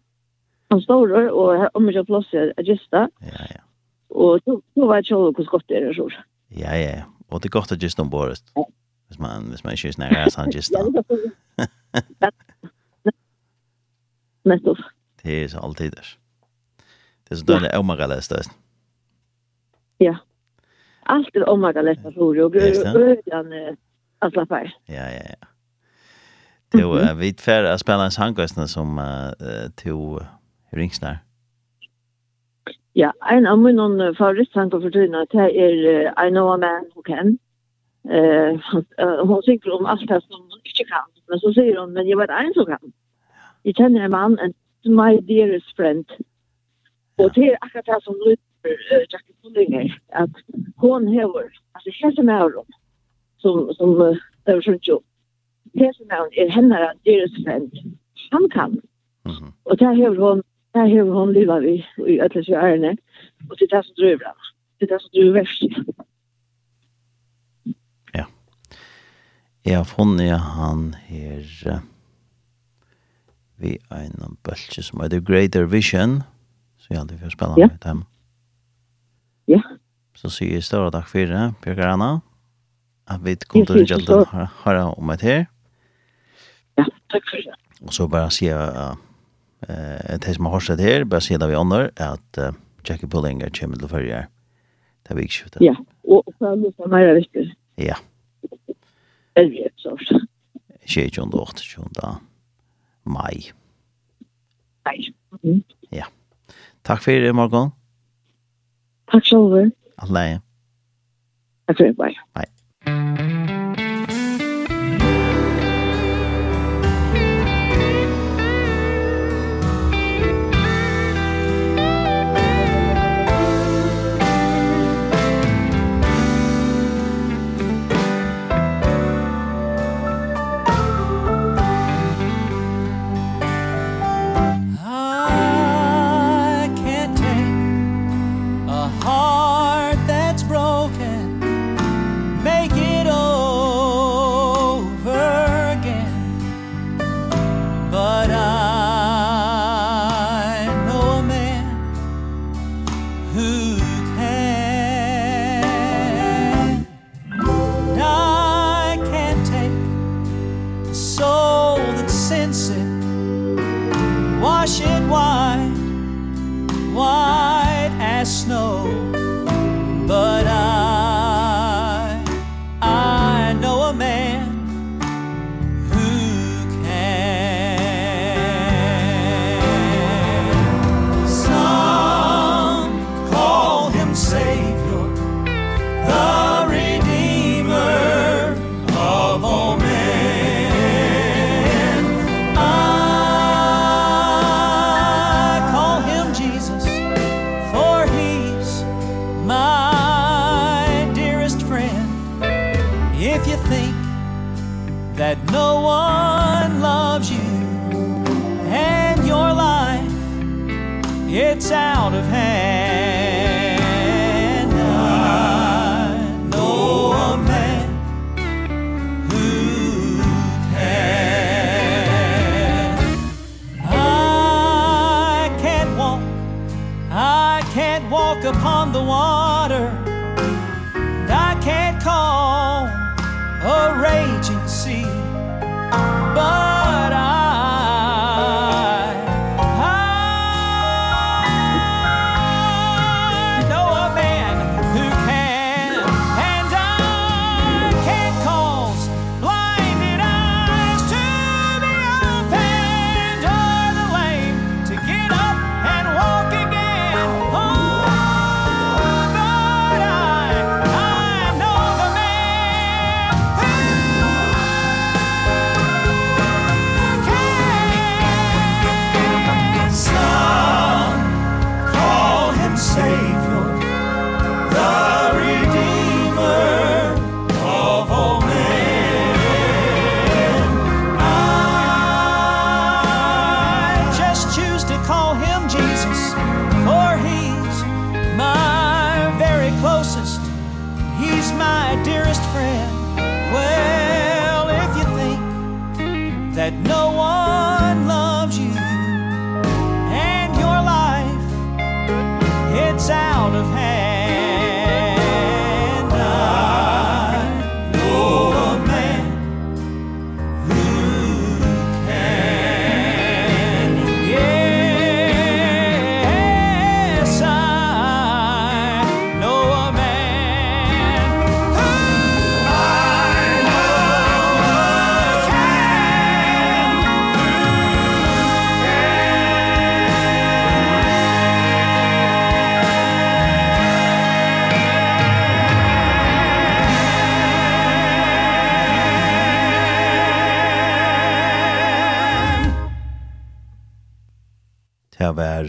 Han 0.68 0.80
står 0.80 1.30
och 1.30 1.76
om 1.76 1.90
jag 1.90 2.06
plåser 2.06 2.54
är 2.56 2.62
gista. 2.62 3.10
Ja, 3.18 3.46
ja. 3.50 3.60
Och 4.08 4.40
så 4.44 4.62
var 4.74 4.94
jag 4.94 5.04
tjolv 5.04 5.34
hur 5.36 5.44
skott 5.44 5.64
det 5.66 5.74
är 5.74 5.94
så. 5.94 6.10
Ja, 6.48 6.76
ja. 6.76 7.02
Och 7.28 7.40
det 7.40 7.46
är 7.46 7.50
gott 7.50 7.72
att 7.72 7.82
gista 7.82 8.02
om 8.02 8.10
bordet. 8.10 8.42
Ja. 8.54 8.66
Hvis 9.06 9.18
man, 9.18 9.44
hvis 9.50 9.64
man 9.64 9.72
ikke 9.72 9.88
er 9.88 9.94
nære, 9.98 10.30
så 10.30 10.40
han 10.40 10.50
gista. 10.50 10.78
Nettopp. 14.44 14.78
Det 15.22 15.42
er 15.44 15.48
så 15.48 15.58
alltid 15.58 15.90
där. 15.92 16.18
Det 17.28 17.34
är 17.34 17.36
så 17.36 17.44
dårlig, 17.44 17.70
jeg 17.72 17.84
må 17.84 17.94
gale 17.96 18.14
det 18.14 18.50
Ja 20.00 20.16
allt 21.06 21.36
är 21.36 21.48
omvärda 21.48 21.82
lätta 21.82 22.12
för 22.12 22.40
och 22.40 22.50
början 22.50 23.76
alla 24.18 24.46
fall. 24.46 24.70
Ja, 24.86 24.94
ja, 24.94 25.22
ja. 25.40 25.46
Det 26.72 26.80
är 26.80 27.14
vi 27.14 27.34
färre 27.34 27.72
att 27.72 27.80
spela 27.80 28.04
en 28.04 28.10
sangkostnad 28.10 28.70
som 28.70 28.98
uh, 28.98 29.70
till 29.74 30.26
ringsnar. 30.70 31.18
Ja, 32.92 33.12
en 33.30 33.46
av 33.46 33.58
mine 33.58 34.14
favoritsangkor 34.14 34.80
for 34.80 34.90
tiden 34.90 35.26
det 35.30 35.38
uh, 35.88 36.26
I 36.26 36.30
know 36.30 36.52
a 36.52 36.56
man 36.56 36.84
who 36.94 37.02
can. 37.02 37.38
Uh, 38.04 39.26
hun 39.26 39.42
synger 39.42 39.72
om 39.72 39.86
alt 39.86 40.08
det 40.08 40.22
som 40.22 40.40
hun 40.42 40.60
ikke 40.64 40.84
kan. 40.84 41.08
Men 41.28 41.38
så 41.40 41.52
sier 41.56 41.80
hun, 41.80 41.92
men 41.92 42.08
jeg 42.08 42.18
vet 42.18 42.30
en 42.30 42.54
som 42.54 42.66
kan. 42.66 42.92
Jeg 43.64 43.74
kjenner 43.76 44.04
en 44.04 44.10
mann, 44.10 44.38
and 44.38 44.54
my 44.84 45.12
dearest 45.28 45.76
friend. 45.76 46.04
Og 47.18 47.34
det 47.34 47.44
er 47.44 47.56
akkurat 47.62 47.86
det 47.86 48.04
som 48.04 48.14
lytter 48.26 48.53
uh, 48.64 49.04
Jackie 49.08 49.34
Pullinger 49.42 49.98
att 50.12 50.30
hon 50.76 51.06
hever 51.06 51.52
alltså 51.72 51.90
hese 51.92 52.22
mauron 52.22 52.66
som 53.36 53.74
som 53.74 54.02
uh, 54.02 54.16
det 54.44 54.54
var 54.54 54.60
som 54.60 54.78
jo 54.82 55.02
hese 55.74 56.04
mauron 56.10 56.30
är 56.32 56.48
hennes 56.48 56.96
deras 57.04 57.46
vän 57.46 57.70
han 58.30 58.48
kan 58.50 58.70
mm 58.70 59.36
-hmm. 59.36 59.52
och 59.62 59.76
där 59.76 59.94
hever 59.94 60.16
hon 60.16 60.42
där 60.72 60.86
hever 60.86 61.12
hon 61.12 61.32
lever 61.32 61.60
vi 61.60 61.86
i 62.06 62.20
alla 62.20 62.44
så 62.44 62.54
ärne 62.54 62.96
och 63.50 63.56
det 63.58 63.66
där 63.70 63.82
så 63.82 63.92
dröver 63.92 64.24
han 64.24 64.34
det 64.78 64.86
där 64.86 64.98
så 64.98 65.08
dröver 65.08 65.32
värst 65.32 65.62
ja. 68.12 68.26
Ja 69.62 69.86
hon 69.96 70.20
är 70.20 70.36
han 70.36 70.92
här 70.92 71.66
uh, 71.66 71.78
vi 73.56 73.78
en 73.90 74.36
bølge 74.42 74.82
som 74.82 75.00
heter 75.00 75.20
Greater 75.20 75.64
Vision, 75.64 76.22
så 76.78 76.86
jeg 76.90 77.00
aldri 77.00 77.18
får 77.18 77.30
spille 77.30 77.56
med 77.56 77.78
dem 77.82 78.04
så 80.24 80.30
sier 80.32 80.56
jeg 80.56 80.64
større 80.64 80.92
takk 80.94 81.08
for 81.10 81.28
det, 81.28 81.42
Bjørk 81.60 81.82
Anna, 81.84 82.10
at 83.12 83.20
vi 83.20 83.34
kom 83.44 83.66
til 83.68 83.82
å 83.82 83.84
gjøre 83.84 84.04
det 84.08 84.46
her 84.62 84.78
om 84.86 85.10
et 85.12 85.24
her. 85.26 85.42
Ja, 86.80 86.86
takk 87.12 87.26
for 87.28 87.44
det. 87.44 87.56
Og 87.84 87.92
så 87.92 88.06
bare 88.08 88.30
sier 88.32 88.56
jeg, 88.56 88.94
uh, 89.68 90.14
de 90.24 90.32
som 90.36 90.48
har 90.48 90.56
hørt 90.56 90.80
det 90.80 90.88
her, 90.88 91.04
bare 91.04 91.26
sier 91.26 91.42
det 91.42 91.50
vi 91.50 91.58
ånder, 91.60 91.90
at 92.00 92.40
uh, 92.40 92.56
Jackie 92.88 93.10
Pullinger 93.10 93.52
kommer 93.52 93.76
til 93.76 93.90
å 93.90 93.92
følge 93.92 94.22
her. 94.22 94.32
Det 95.04 95.12
er 95.12 95.20
vi. 95.20 95.28
Ja, 95.66 95.76
og 96.08 96.32
for 96.38 96.54
alle 96.54 96.72
som 96.72 96.88
mer 96.88 97.12
viktig. 97.18 97.50
Ja. 97.84 98.00
Det 98.40 99.44
er 99.44 99.52
vi 99.52 99.66
et 99.66 99.84
sort. 99.84 100.08
28. 100.88 101.28
28. 101.28 102.16
mai. 103.04 103.52
Nei. 104.88 104.98
Ja. 105.92 106.08
Takk 106.88 107.04
for 107.04 107.20
det, 107.20 107.36
Morgan. 107.36 107.74
Takk 109.12 109.28
selv 109.28 109.74
alle. 110.04 110.40
Jeg 111.68 111.76
tror 111.76 111.86
det 111.86 111.98
var. 111.98 112.12
Nej. 112.34 112.44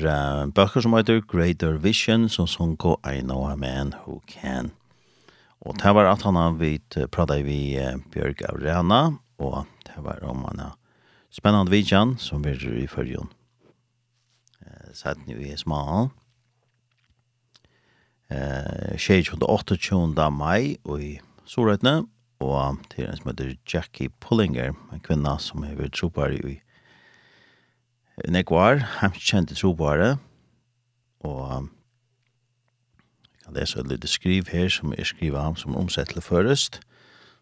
uh, 0.07 0.45
bøker 0.53 0.83
som 0.83 0.95
heter 0.97 1.21
Greater 1.25 1.77
Vision, 1.81 2.29
som 2.29 2.47
sunko 2.47 2.95
I 3.05 3.21
Know 3.21 3.45
a 3.49 3.55
Man 3.55 3.93
Who 4.05 4.21
Can. 4.29 4.71
Og 5.65 5.77
det 5.81 5.93
var 5.95 6.11
at 6.11 6.25
han 6.25 6.37
har 6.37 6.57
vidt 6.59 6.97
uh, 6.97 7.07
pratet 7.07 7.45
vi 7.47 7.77
uh, 7.81 7.97
Bjørg 8.13 8.43
Aurena, 8.49 9.17
og 9.37 9.65
det 9.87 10.03
var 10.03 10.23
om 10.23 10.45
han 10.49 10.61
har 10.63 10.75
spennende 11.33 11.71
vidjan 11.71 12.15
som 12.21 12.43
vi 12.45 12.53
er 12.55 12.77
i 12.83 12.87
følgen. 12.87 13.31
Uh, 14.61 14.91
Sett 14.93 15.21
nu 15.27 15.37
i 15.39 15.55
smal. 15.57 16.11
Uh, 18.31 18.97
28. 18.97 20.31
mai 20.31 20.77
og 20.83 21.01
i 21.01 21.15
Sorøytene, 21.45 22.05
og 22.39 22.77
til 22.91 23.05
en 23.05 23.17
som 23.17 23.31
heter 23.31 23.55
Jackie 23.69 24.09
Pullinger, 24.19 24.73
en 24.93 25.03
kvinna 25.03 25.37
som 25.39 25.63
er 25.63 25.75
ved 25.77 25.93
Tropari 25.93 26.41
i 26.41 26.59
nekvar, 28.27 28.79
hemskjente 29.01 29.55
trobare, 29.59 30.17
og 31.19 31.69
jeg 33.33 33.43
kan 33.43 33.53
lese 33.53 33.79
et 33.79 33.87
lite 33.87 34.07
skriv 34.07 34.49
her 34.49 34.69
som 34.69 34.93
er 34.97 35.03
skrivet 35.03 35.41
ham 35.41 35.55
som 35.55 35.75
omsettelig 35.75 36.23
først, 36.23 36.81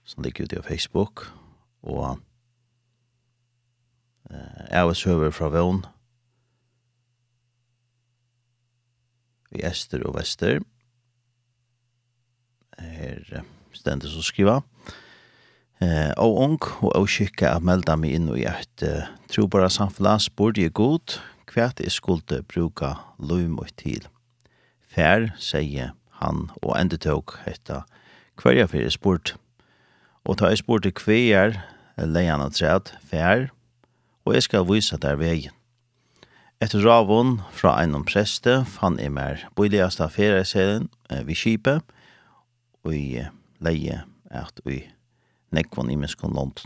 som 0.03 0.23
ligger 0.23 0.43
ute 0.43 0.55
på 0.55 0.67
Facebook, 0.67 1.33
og 1.83 2.19
eh, 4.31 4.67
jeg 4.71 4.87
var 4.87 4.93
søver 4.93 5.31
fra 5.31 5.47
Vån, 5.47 5.85
i 9.51 9.61
Ester 9.63 10.03
og 10.07 10.15
Vester, 10.17 10.59
her 12.79 13.43
stendet 13.73 14.09
som 14.09 14.21
skriva, 14.21 14.55
og 14.55 15.02
eh 15.83 16.13
og 16.17 16.37
ung 16.45 16.61
og 16.81 16.95
og 16.95 17.09
skikka 17.09 17.55
at 17.55 17.63
melda 17.63 17.95
meg 17.95 18.15
inn 18.15 18.29
i 18.31 18.45
eit 18.47 18.83
uh, 18.87 19.09
trobara 19.27 19.69
samfunnet 19.69 20.21
spurte 20.21 20.61
jeg 20.61 20.73
godt 20.73 21.19
hva 21.53 21.69
jeg 21.79 21.91
skulle 21.91 22.41
bruka 22.47 22.95
lov 23.19 23.59
og 23.61 23.69
til. 23.77 24.07
Fær, 24.89 25.33
sier 25.37 25.93
han 26.21 26.49
og 26.61 26.77
endetok 26.79 27.39
etta 27.45 27.83
jeg 28.45 28.69
fyrir 28.69 28.89
spurt. 28.89 29.35
Og 30.25 30.37
ta 30.37 30.49
jeg 30.49 30.57
spurte 30.57 30.91
kvæger 30.91 31.59
leian 31.97 32.41
og 32.41 32.53
træt 32.53 32.93
fær 33.09 33.51
og 34.25 34.33
jeg 34.33 34.43
skal 34.43 34.65
vise 34.67 34.97
der 34.97 35.15
veien. 35.15 35.51
Etter 36.63 36.79
ravun 36.79 37.41
fra 37.51 37.75
einom 37.81 38.05
preste 38.07 38.61
fann 38.65 38.99
jeg 39.01 39.11
mer 39.11 39.41
boligaste 39.55 40.05
affæreselen 40.05 40.87
eh, 41.11 41.23
vi 41.27 41.35
kipet 41.35 41.83
og 42.83 42.95
i 42.95 43.25
leie 43.59 44.03
at 44.31 44.61
vi 44.63 44.85
nekvann 45.53 45.91
i 45.91 45.97
menneskene 45.99 46.35
land. 46.35 46.65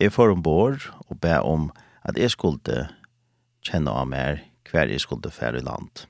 Jeg 0.00 0.14
får 0.14 0.32
ombord 0.34 0.88
og 1.08 1.20
be 1.20 1.34
om 1.40 1.70
at 2.02 2.18
jeg 2.18 2.32
skulle 2.34 2.88
kjenne 3.62 3.90
av 3.90 4.08
mer 4.10 4.42
hver 4.70 4.90
jeg 4.90 5.02
skulle 5.04 5.30
fære 5.30 5.60
i 5.60 5.66
land. 5.66 6.06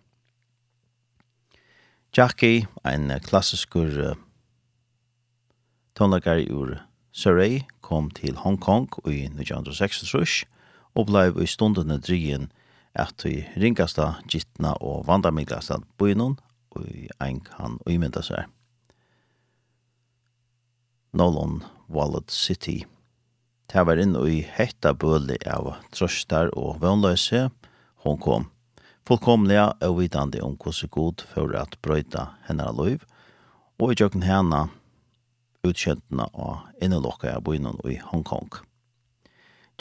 Jackie, 2.16 2.66
en 2.84 3.08
klassiskur 3.24 3.88
uh, 3.88 4.16
tonlager 5.96 6.44
ur 6.52 6.76
Surrey, 7.12 7.62
kom 7.80 8.10
til 8.10 8.36
Hongkong 8.36 8.88
i 9.08 9.26
1906 9.28 10.44
og 10.94 11.08
blei 11.08 11.28
i 11.40 11.48
stundene 11.48 11.98
drien 12.00 12.50
at 12.94 13.24
vi 13.24 13.42
ringasta 13.56 14.14
gittna 14.28 14.74
og 14.80 15.06
vandamiglasta 15.08 15.80
bøynun 15.98 16.36
og 16.76 16.88
ein 17.20 17.40
kan 17.40 17.78
umynda 17.88 18.22
seg. 18.24 18.48
Nolan 21.12 21.64
Wallet 21.86 22.30
City. 22.30 22.86
Det 23.72 23.84
var 23.84 24.00
inn 24.00 24.14
i 24.16 24.40
hetta 24.48 24.94
bøle 24.96 25.36
av 25.48 25.74
trøstar 25.92 26.48
og 26.56 26.80
vannløse 26.80 27.50
hon 28.04 28.18
kom. 28.20 28.46
Fullkomliga 29.08 29.72
og 29.84 29.98
vidande 29.98 30.40
om 30.44 30.54
hvordan 30.56 30.92
god 30.94 31.24
for 31.28 31.52
at 31.58 31.76
brøyta 31.84 32.30
henne 32.48 32.68
liv 32.78 33.04
og 33.82 33.92
i 33.92 33.98
tjøkken 33.98 34.24
henne 34.24 34.68
utkjentene 35.66 36.28
og 36.32 36.82
innelokka 36.82 37.34
av 37.36 37.44
byen 37.46 37.68
i 37.84 37.98
Hongkong. 38.10 38.48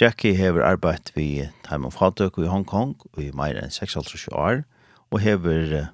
Jackie 0.02 0.36
hever 0.36 0.65
arbeidt 0.65 1.13
vi 1.15 1.48
Time 1.67 1.88
of 1.88 2.00
Hotdog 2.02 2.39
i 2.41 2.50
Hongkong 2.50 2.96
i 3.22 3.30
mer 3.38 3.60
enn 3.62 3.72
26 3.72 4.28
år, 4.34 4.63
og 5.12 5.22
hever 5.22 5.91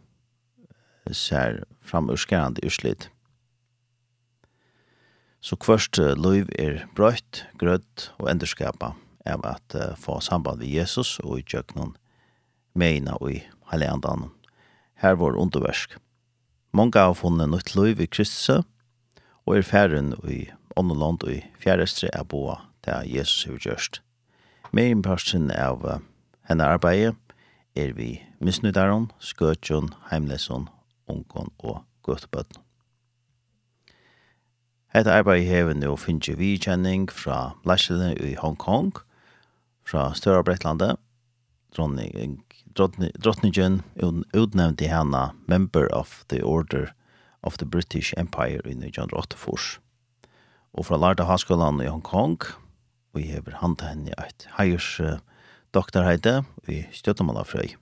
ser 1.11 1.63
framurskerande 1.83 2.63
urslitt. 2.65 3.09
Så 5.47 5.55
kvørst 5.55 5.95
løyv 6.19 6.49
er 6.59 6.81
brøyt, 6.97 7.45
grødd 7.55 8.09
og 8.19 8.27
endurskapa 8.27 8.89
av 9.23 9.45
at 9.47 9.75
uh, 9.79 9.93
få 9.95 10.17
samband 10.19 10.59
med 10.59 10.73
Jesus 10.73 11.21
og 11.23 11.39
i 11.39 11.45
kjøkkenen 11.47 11.93
meina 12.75 13.15
og 13.21 13.31
i 13.31 13.37
heilandan. 13.71 14.27
Her 14.99 15.15
var 15.21 15.39
underversk. 15.39 15.95
Mange 16.75 16.99
har 16.99 17.15
funnet 17.15 17.47
nytt 17.53 17.77
løyv 17.77 18.03
i 18.03 18.09
Kristus 18.11 18.65
og 19.47 19.55
er 19.55 19.63
færen 19.63 20.11
i 20.27 20.49
åndeland 20.75 21.23
og 21.23 21.37
i 21.37 21.39
fjærestre 21.63 22.11
er 22.11 22.27
boa 22.27 22.59
til 22.83 23.07
Jesus 23.15 23.47
har 23.47 23.63
gjørst. 23.63 24.01
Med 24.75 24.99
person 25.07 25.47
av 25.55 25.87
uh, 25.87 26.03
henne 26.51 26.67
arbeidet 26.75 27.15
er 27.71 27.95
vi 27.95 28.17
misnøydaron, 28.43 29.13
skøtjon, 29.23 29.93
heimleson, 30.11 30.67
unkon 31.07 31.55
og 31.63 31.85
gøtebøtten. 32.03 32.66
Hetta 34.97 35.13
arbeid 35.13 35.43
hever 35.45 35.75
nå 35.77 35.91
finnes 36.01 36.39
vidkjenning 36.39 37.03
fra 37.13 37.53
Læsjelen 37.69 38.15
i 38.17 38.31
Hongkong, 38.33 38.95
fra 39.85 40.09
Støre 40.17 40.41
Breitlandet, 40.41 40.97
Drottningen 41.77 43.75
utnevnte 44.33 44.89
henne 44.89 45.21
Member 45.45 45.85
of 45.93 46.23
the 46.33 46.41
Order 46.41 46.95
of 47.43 47.61
the 47.61 47.67
British 47.69 48.09
Empire 48.17 48.65
i 48.65 48.73
1984. 48.73 49.77
Og 50.73 50.89
fra 50.89 50.97
Lærda 50.97 51.29
Haskolan 51.29 51.77
i 51.81 51.91
Hongkong, 51.93 52.41
vi 53.13 53.29
hever 53.29 53.61
han 53.61 53.77
henne 53.83 54.17
et 54.17 54.47
heiers 54.57 54.97
doktorheide 55.77 56.41
i 56.67 56.87
Støttemalafrøy. 56.91 57.77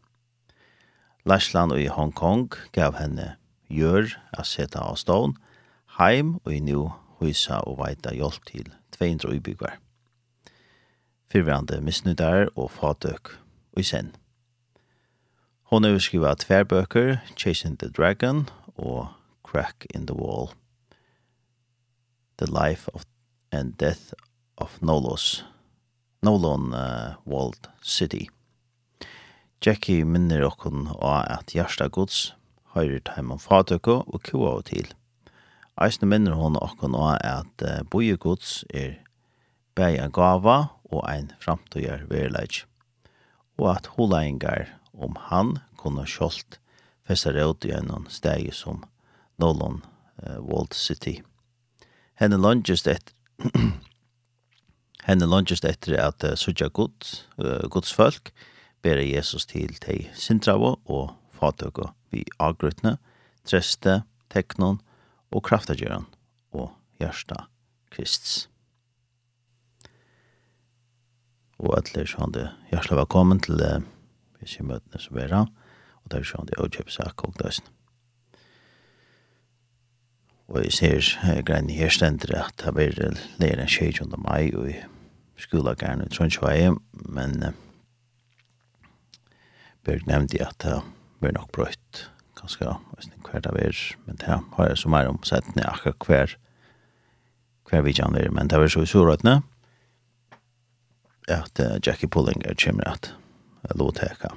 Læsland 1.23 1.80
i 1.80 1.88
Hongkong 1.88 2.51
gav 2.75 2.99
henne 2.99 3.38
gjør 3.71 4.19
å 4.36 4.43
sette 4.43 4.84
av 4.84 4.99
stån, 4.99 5.39
heim 5.95 6.43
og 6.43 6.51
i 6.51 6.60
nu 6.60 6.91
hysa 7.21 7.62
og 7.67 7.80
veita 7.80 8.13
hjelp 8.13 8.45
til 8.49 8.69
200 8.97 9.38
ubyggvar. 9.38 9.80
Fyrverande 11.32 11.82
misnudar 11.82 12.47
og 12.56 12.71
fatøk 12.71 13.36
og 13.75 13.86
sen. 13.86 14.13
Hon 15.71 15.84
har 15.84 15.99
skriva 15.99 16.36
tverbøker, 16.36 17.17
Chasing 17.38 17.80
the 17.80 17.89
Dragon 17.89 18.49
og 18.78 19.08
Crack 19.43 19.86
in 19.95 20.06
the 20.06 20.15
Wall. 20.15 20.54
The 22.38 22.47
Life 22.47 22.89
of 22.93 23.06
and 23.51 23.73
Death 23.78 24.13
of 24.58 24.82
Nolos. 24.82 25.45
Nolon 26.21 26.73
uh, 26.73 27.15
Walled 27.25 27.69
City. 27.82 28.28
Jackie 29.65 30.06
minner 30.06 30.43
okkon 30.45 30.88
av 30.99 31.25
at 31.39 31.54
Gjersta 31.56 31.88
Gods 31.88 32.36
høyrer 32.75 33.01
til 33.08 33.32
om 33.32 33.39
fatøkko 33.41 34.01
og 34.06 34.23
kua 34.28 34.58
og 34.60 34.65
til. 34.69 34.89
Eisne 35.81 36.07
minner 36.07 36.38
hon 36.39 36.55
okkon 36.55 36.95
av 36.95 37.17
at 37.19 37.65
uh, 37.65 37.81
bojegods 37.91 38.63
er 38.73 39.01
bæg 39.75 39.99
en 39.99 40.13
gava 40.15 40.57
og 40.88 41.01
ein 41.09 41.33
framtøyar 41.43 42.07
verleik. 42.09 42.63
og 43.57 43.75
at 43.75 43.88
holaingar 43.95 44.67
om 44.93 45.15
han 45.29 45.57
kunne 45.79 46.03
skjolt 46.07 46.59
festa 47.07 47.31
råd 47.31 47.65
i 47.65 47.71
en 47.71 48.07
steg 48.11 48.51
som 48.53 48.83
Nolan 49.39 49.81
uh, 50.23 50.39
Walled 50.43 50.73
City. 50.73 51.21
Henne 52.19 52.38
lunges 52.38 52.88
etter 52.88 53.13
henne 55.09 55.27
langest 55.27 55.65
etter 55.67 55.97
at 55.99 56.23
uh, 56.23 56.35
sutja 56.39 56.69
gods, 56.69 57.25
uh, 57.38 57.67
gods 57.69 57.93
folk 57.93 58.31
ber 58.83 59.01
Jesus 59.03 59.45
til 59.49 59.75
tei 59.81 60.09
sintravo 60.15 60.77
og 60.85 61.15
fatøko 61.35 61.91
vi 62.13 62.23
agrutne, 62.39 62.95
treste, 63.45 64.03
teknon, 64.31 64.79
og 65.35 65.43
kraftagjøren 65.43 66.07
og 66.55 66.71
hjärsta 67.01 67.47
krists. 67.91 68.47
Og 71.59 71.75
ætler 71.77 72.07
sånn 72.07 72.35
det 72.35 72.47
hjertelig 72.71 73.01
velkommen 73.01 73.41
til 73.43 73.59
uh, 73.59 73.83
ser 74.45 74.67
møtene 74.67 75.01
som 75.01 75.17
er 75.17 75.23
og 75.25 75.29
det 75.31 75.39
av, 75.39 75.51
og 76.03 76.11
der 76.13 76.25
sjående 76.27 76.57
avkjøpsak 76.61 77.23
og 77.25 77.37
døsne. 77.39 77.71
Og 80.47 80.61
jeg 80.61 80.75
ser 80.77 80.99
uh, 81.23 81.39
grein 81.47 81.71
her 81.73 81.91
stender 81.91 82.35
at 82.39 82.59
det 82.63 82.75
blir 82.75 82.99
uh, 83.03 83.23
leir 83.41 83.59
enn 83.59 83.71
20. 83.71 84.15
mai 84.21 84.51
og 84.53 84.71
i 84.71 84.79
skolagaren 85.41 86.05
i 86.05 86.11
Trondheim, 86.11 86.79
men 86.93 87.39
uh, 87.43 87.55
Berg 89.85 90.07
nevnte 90.07 90.41
at 90.41 90.59
det 90.63 90.79
blir 91.19 91.35
nok 91.35 91.51
brøtt 91.55 92.05
ganske 92.45 92.65
hver 93.25 93.41
det 93.41 93.53
er, 93.65 93.79
men 94.05 94.17
det 94.21 94.27
har 94.27 94.67
jeg 94.67 94.77
så 94.77 94.89
mer 94.89 95.10
om 95.10 95.23
sett 95.25 95.47
ned 95.55 95.65
akkurat 95.65 96.05
hver 96.05 96.36
hver 97.65 97.81
vi 97.81 97.93
kan 97.97 98.13
være, 98.13 98.29
men 98.29 98.47
det 98.47 98.60
er 98.60 98.67
så 98.69 98.84
i 98.86 98.89
sorøytene 98.89 99.41
at 101.27 101.60
uh, 101.60 101.79
Jackie 101.81 102.08
Pullinger 102.08 102.53
kommer 102.53 102.91
at 102.91 103.15
lovteka. 103.75 104.29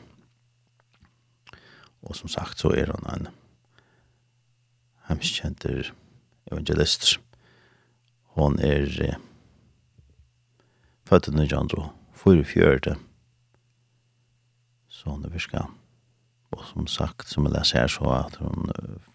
Og 2.02 2.16
som 2.16 2.28
sagt 2.28 2.58
så 2.58 2.72
er 2.72 2.88
han 2.88 3.04
en 3.12 3.28
hemskjenter 5.08 5.92
evangelist. 6.50 7.18
Hon 8.38 8.58
er 8.58 8.88
uh, 8.88 9.20
født 11.04 11.28
i 11.28 11.36
1944, 11.36 12.96
så 14.88 15.10
hon 15.10 15.24
er 15.24 15.36
virkelig 15.36 15.68
og 16.54 16.64
som 16.70 16.86
sagt, 16.88 17.28
som 17.28 17.46
jeg 17.46 17.54
leser 17.54 17.82
her 17.82 17.92
så 17.92 18.10
at 18.16 18.38
hun 18.40 18.70
uh, 18.72 19.08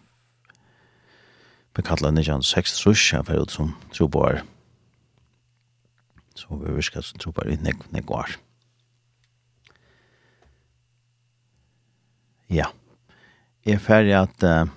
bekallet 1.74 2.10
henne 2.10 2.22
ikke 2.22 2.36
han 2.36 2.46
seks 2.46 2.76
trus, 2.78 3.02
jeg 3.12 3.26
fer 3.26 3.42
ut 3.42 3.54
som 3.54 3.74
trobar, 3.94 4.42
så 6.38 6.58
vi 6.60 6.74
virker 6.76 7.02
som 7.02 7.20
trobar 7.22 7.50
i 7.50 7.58
nek, 7.62 7.82
nek 7.94 8.10
var. 8.10 8.36
Ja, 12.52 12.70
jeg 13.66 13.82
fer 13.82 14.06
at 14.20 14.46
uh, 14.46 14.70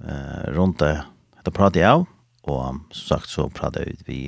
uh, 0.00 0.44
rundt 0.56 0.80
det, 0.80 0.96
da 1.44 1.52
prater 1.52 1.82
jeg 1.82 2.00
av, 2.00 2.08
og 2.46 2.82
som 2.94 3.06
sagt 3.16 3.32
så 3.32 3.48
prater 3.52 3.84
jeg 3.84 3.98
ut 3.98 4.08
vi 4.08 4.20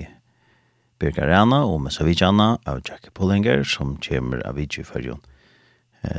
Birgarana 0.98 1.62
og 1.62 1.84
med 1.84 1.94
Savijana 1.94 2.56
av 2.66 2.80
Jackie 2.82 3.14
Pullinger 3.14 3.62
som 3.62 3.94
kommer 4.02 4.42
av 4.46 4.58
Vici 4.58 4.82
Førjon. 4.82 5.20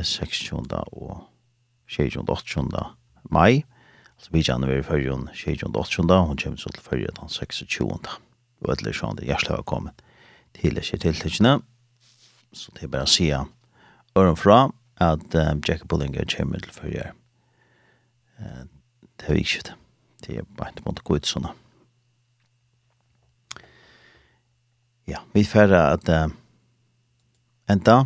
16. 0.02 0.70
og 0.92 1.26
16. 1.90 2.28
8. 2.28 2.86
mai. 3.30 3.64
Så 4.20 4.28
vi 4.34 4.42
kjenner 4.44 4.68
vi 4.68 4.80
i 4.80 4.84
førjen 4.84 5.28
16. 5.32 5.72
8. 5.74 6.02
Hun 6.02 6.36
kommer 6.36 6.60
så 6.60 6.72
til 6.74 6.84
førjon 6.84 7.16
den 7.20 7.32
26. 7.32 8.18
Og 8.60 8.72
etter 8.74 8.96
sånn 8.96 9.16
det 9.16 9.28
hjertelig 9.30 9.56
var 9.56 9.68
kommet 9.68 10.02
til 10.56 10.76
ikke 10.76 11.00
tiltakene. 11.00 11.60
Så 12.52 12.74
det 12.76 12.84
er 12.84 12.92
bare 12.92 13.08
å 13.08 13.10
si 13.10 13.30
øren 13.30 14.36
fra 14.36 14.60
at 15.00 15.34
um, 15.38 15.62
Jack 15.64 15.86
Bullinger 15.88 16.28
kommer 16.28 16.60
til 16.60 16.74
førjon. 16.76 17.16
Uh, 18.40 18.68
det 19.20 19.32
er 19.32 19.40
ikke 19.40 19.64
det. 19.70 19.76
Det 20.20 20.36
er 20.36 20.48
bare 20.58 20.74
ikke 20.74 20.86
måtte 20.88 21.06
gå 21.06 21.16
ut 21.16 21.28
sånn. 21.28 21.48
Ja, 25.08 25.24
vi 25.32 25.46
færre 25.48 25.86
at 25.94 26.10
uh, 26.12 26.28
enda 27.70 28.02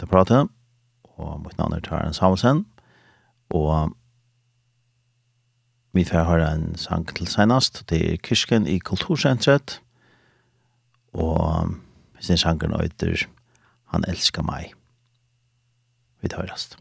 til 0.00 0.08
å 0.08 0.14
prate, 0.14 0.40
og 1.20 1.40
mitt 1.44 1.58
navn 1.60 1.76
er 1.76 1.84
Taren 1.84 2.16
Samuelsen, 2.16 2.64
og 3.52 3.92
vi 5.92 6.06
får 6.06 6.24
høre 6.28 6.48
en 6.54 6.66
sang 6.80 7.04
til 7.10 7.28
senast, 7.28 7.82
det 7.90 8.00
er 8.06 8.20
Kirsken 8.24 8.68
i 8.70 8.78
Kultursentret, 8.80 9.80
og 11.12 11.76
hvis 12.16 12.32
det 12.32 12.40
sangen 12.40 12.76
øyder, 12.76 13.26
han 13.92 14.06
elsker 14.08 14.46
meg. 14.46 14.72
Vi 16.22 16.30
tar 16.30 16.48
rast. 16.48 16.79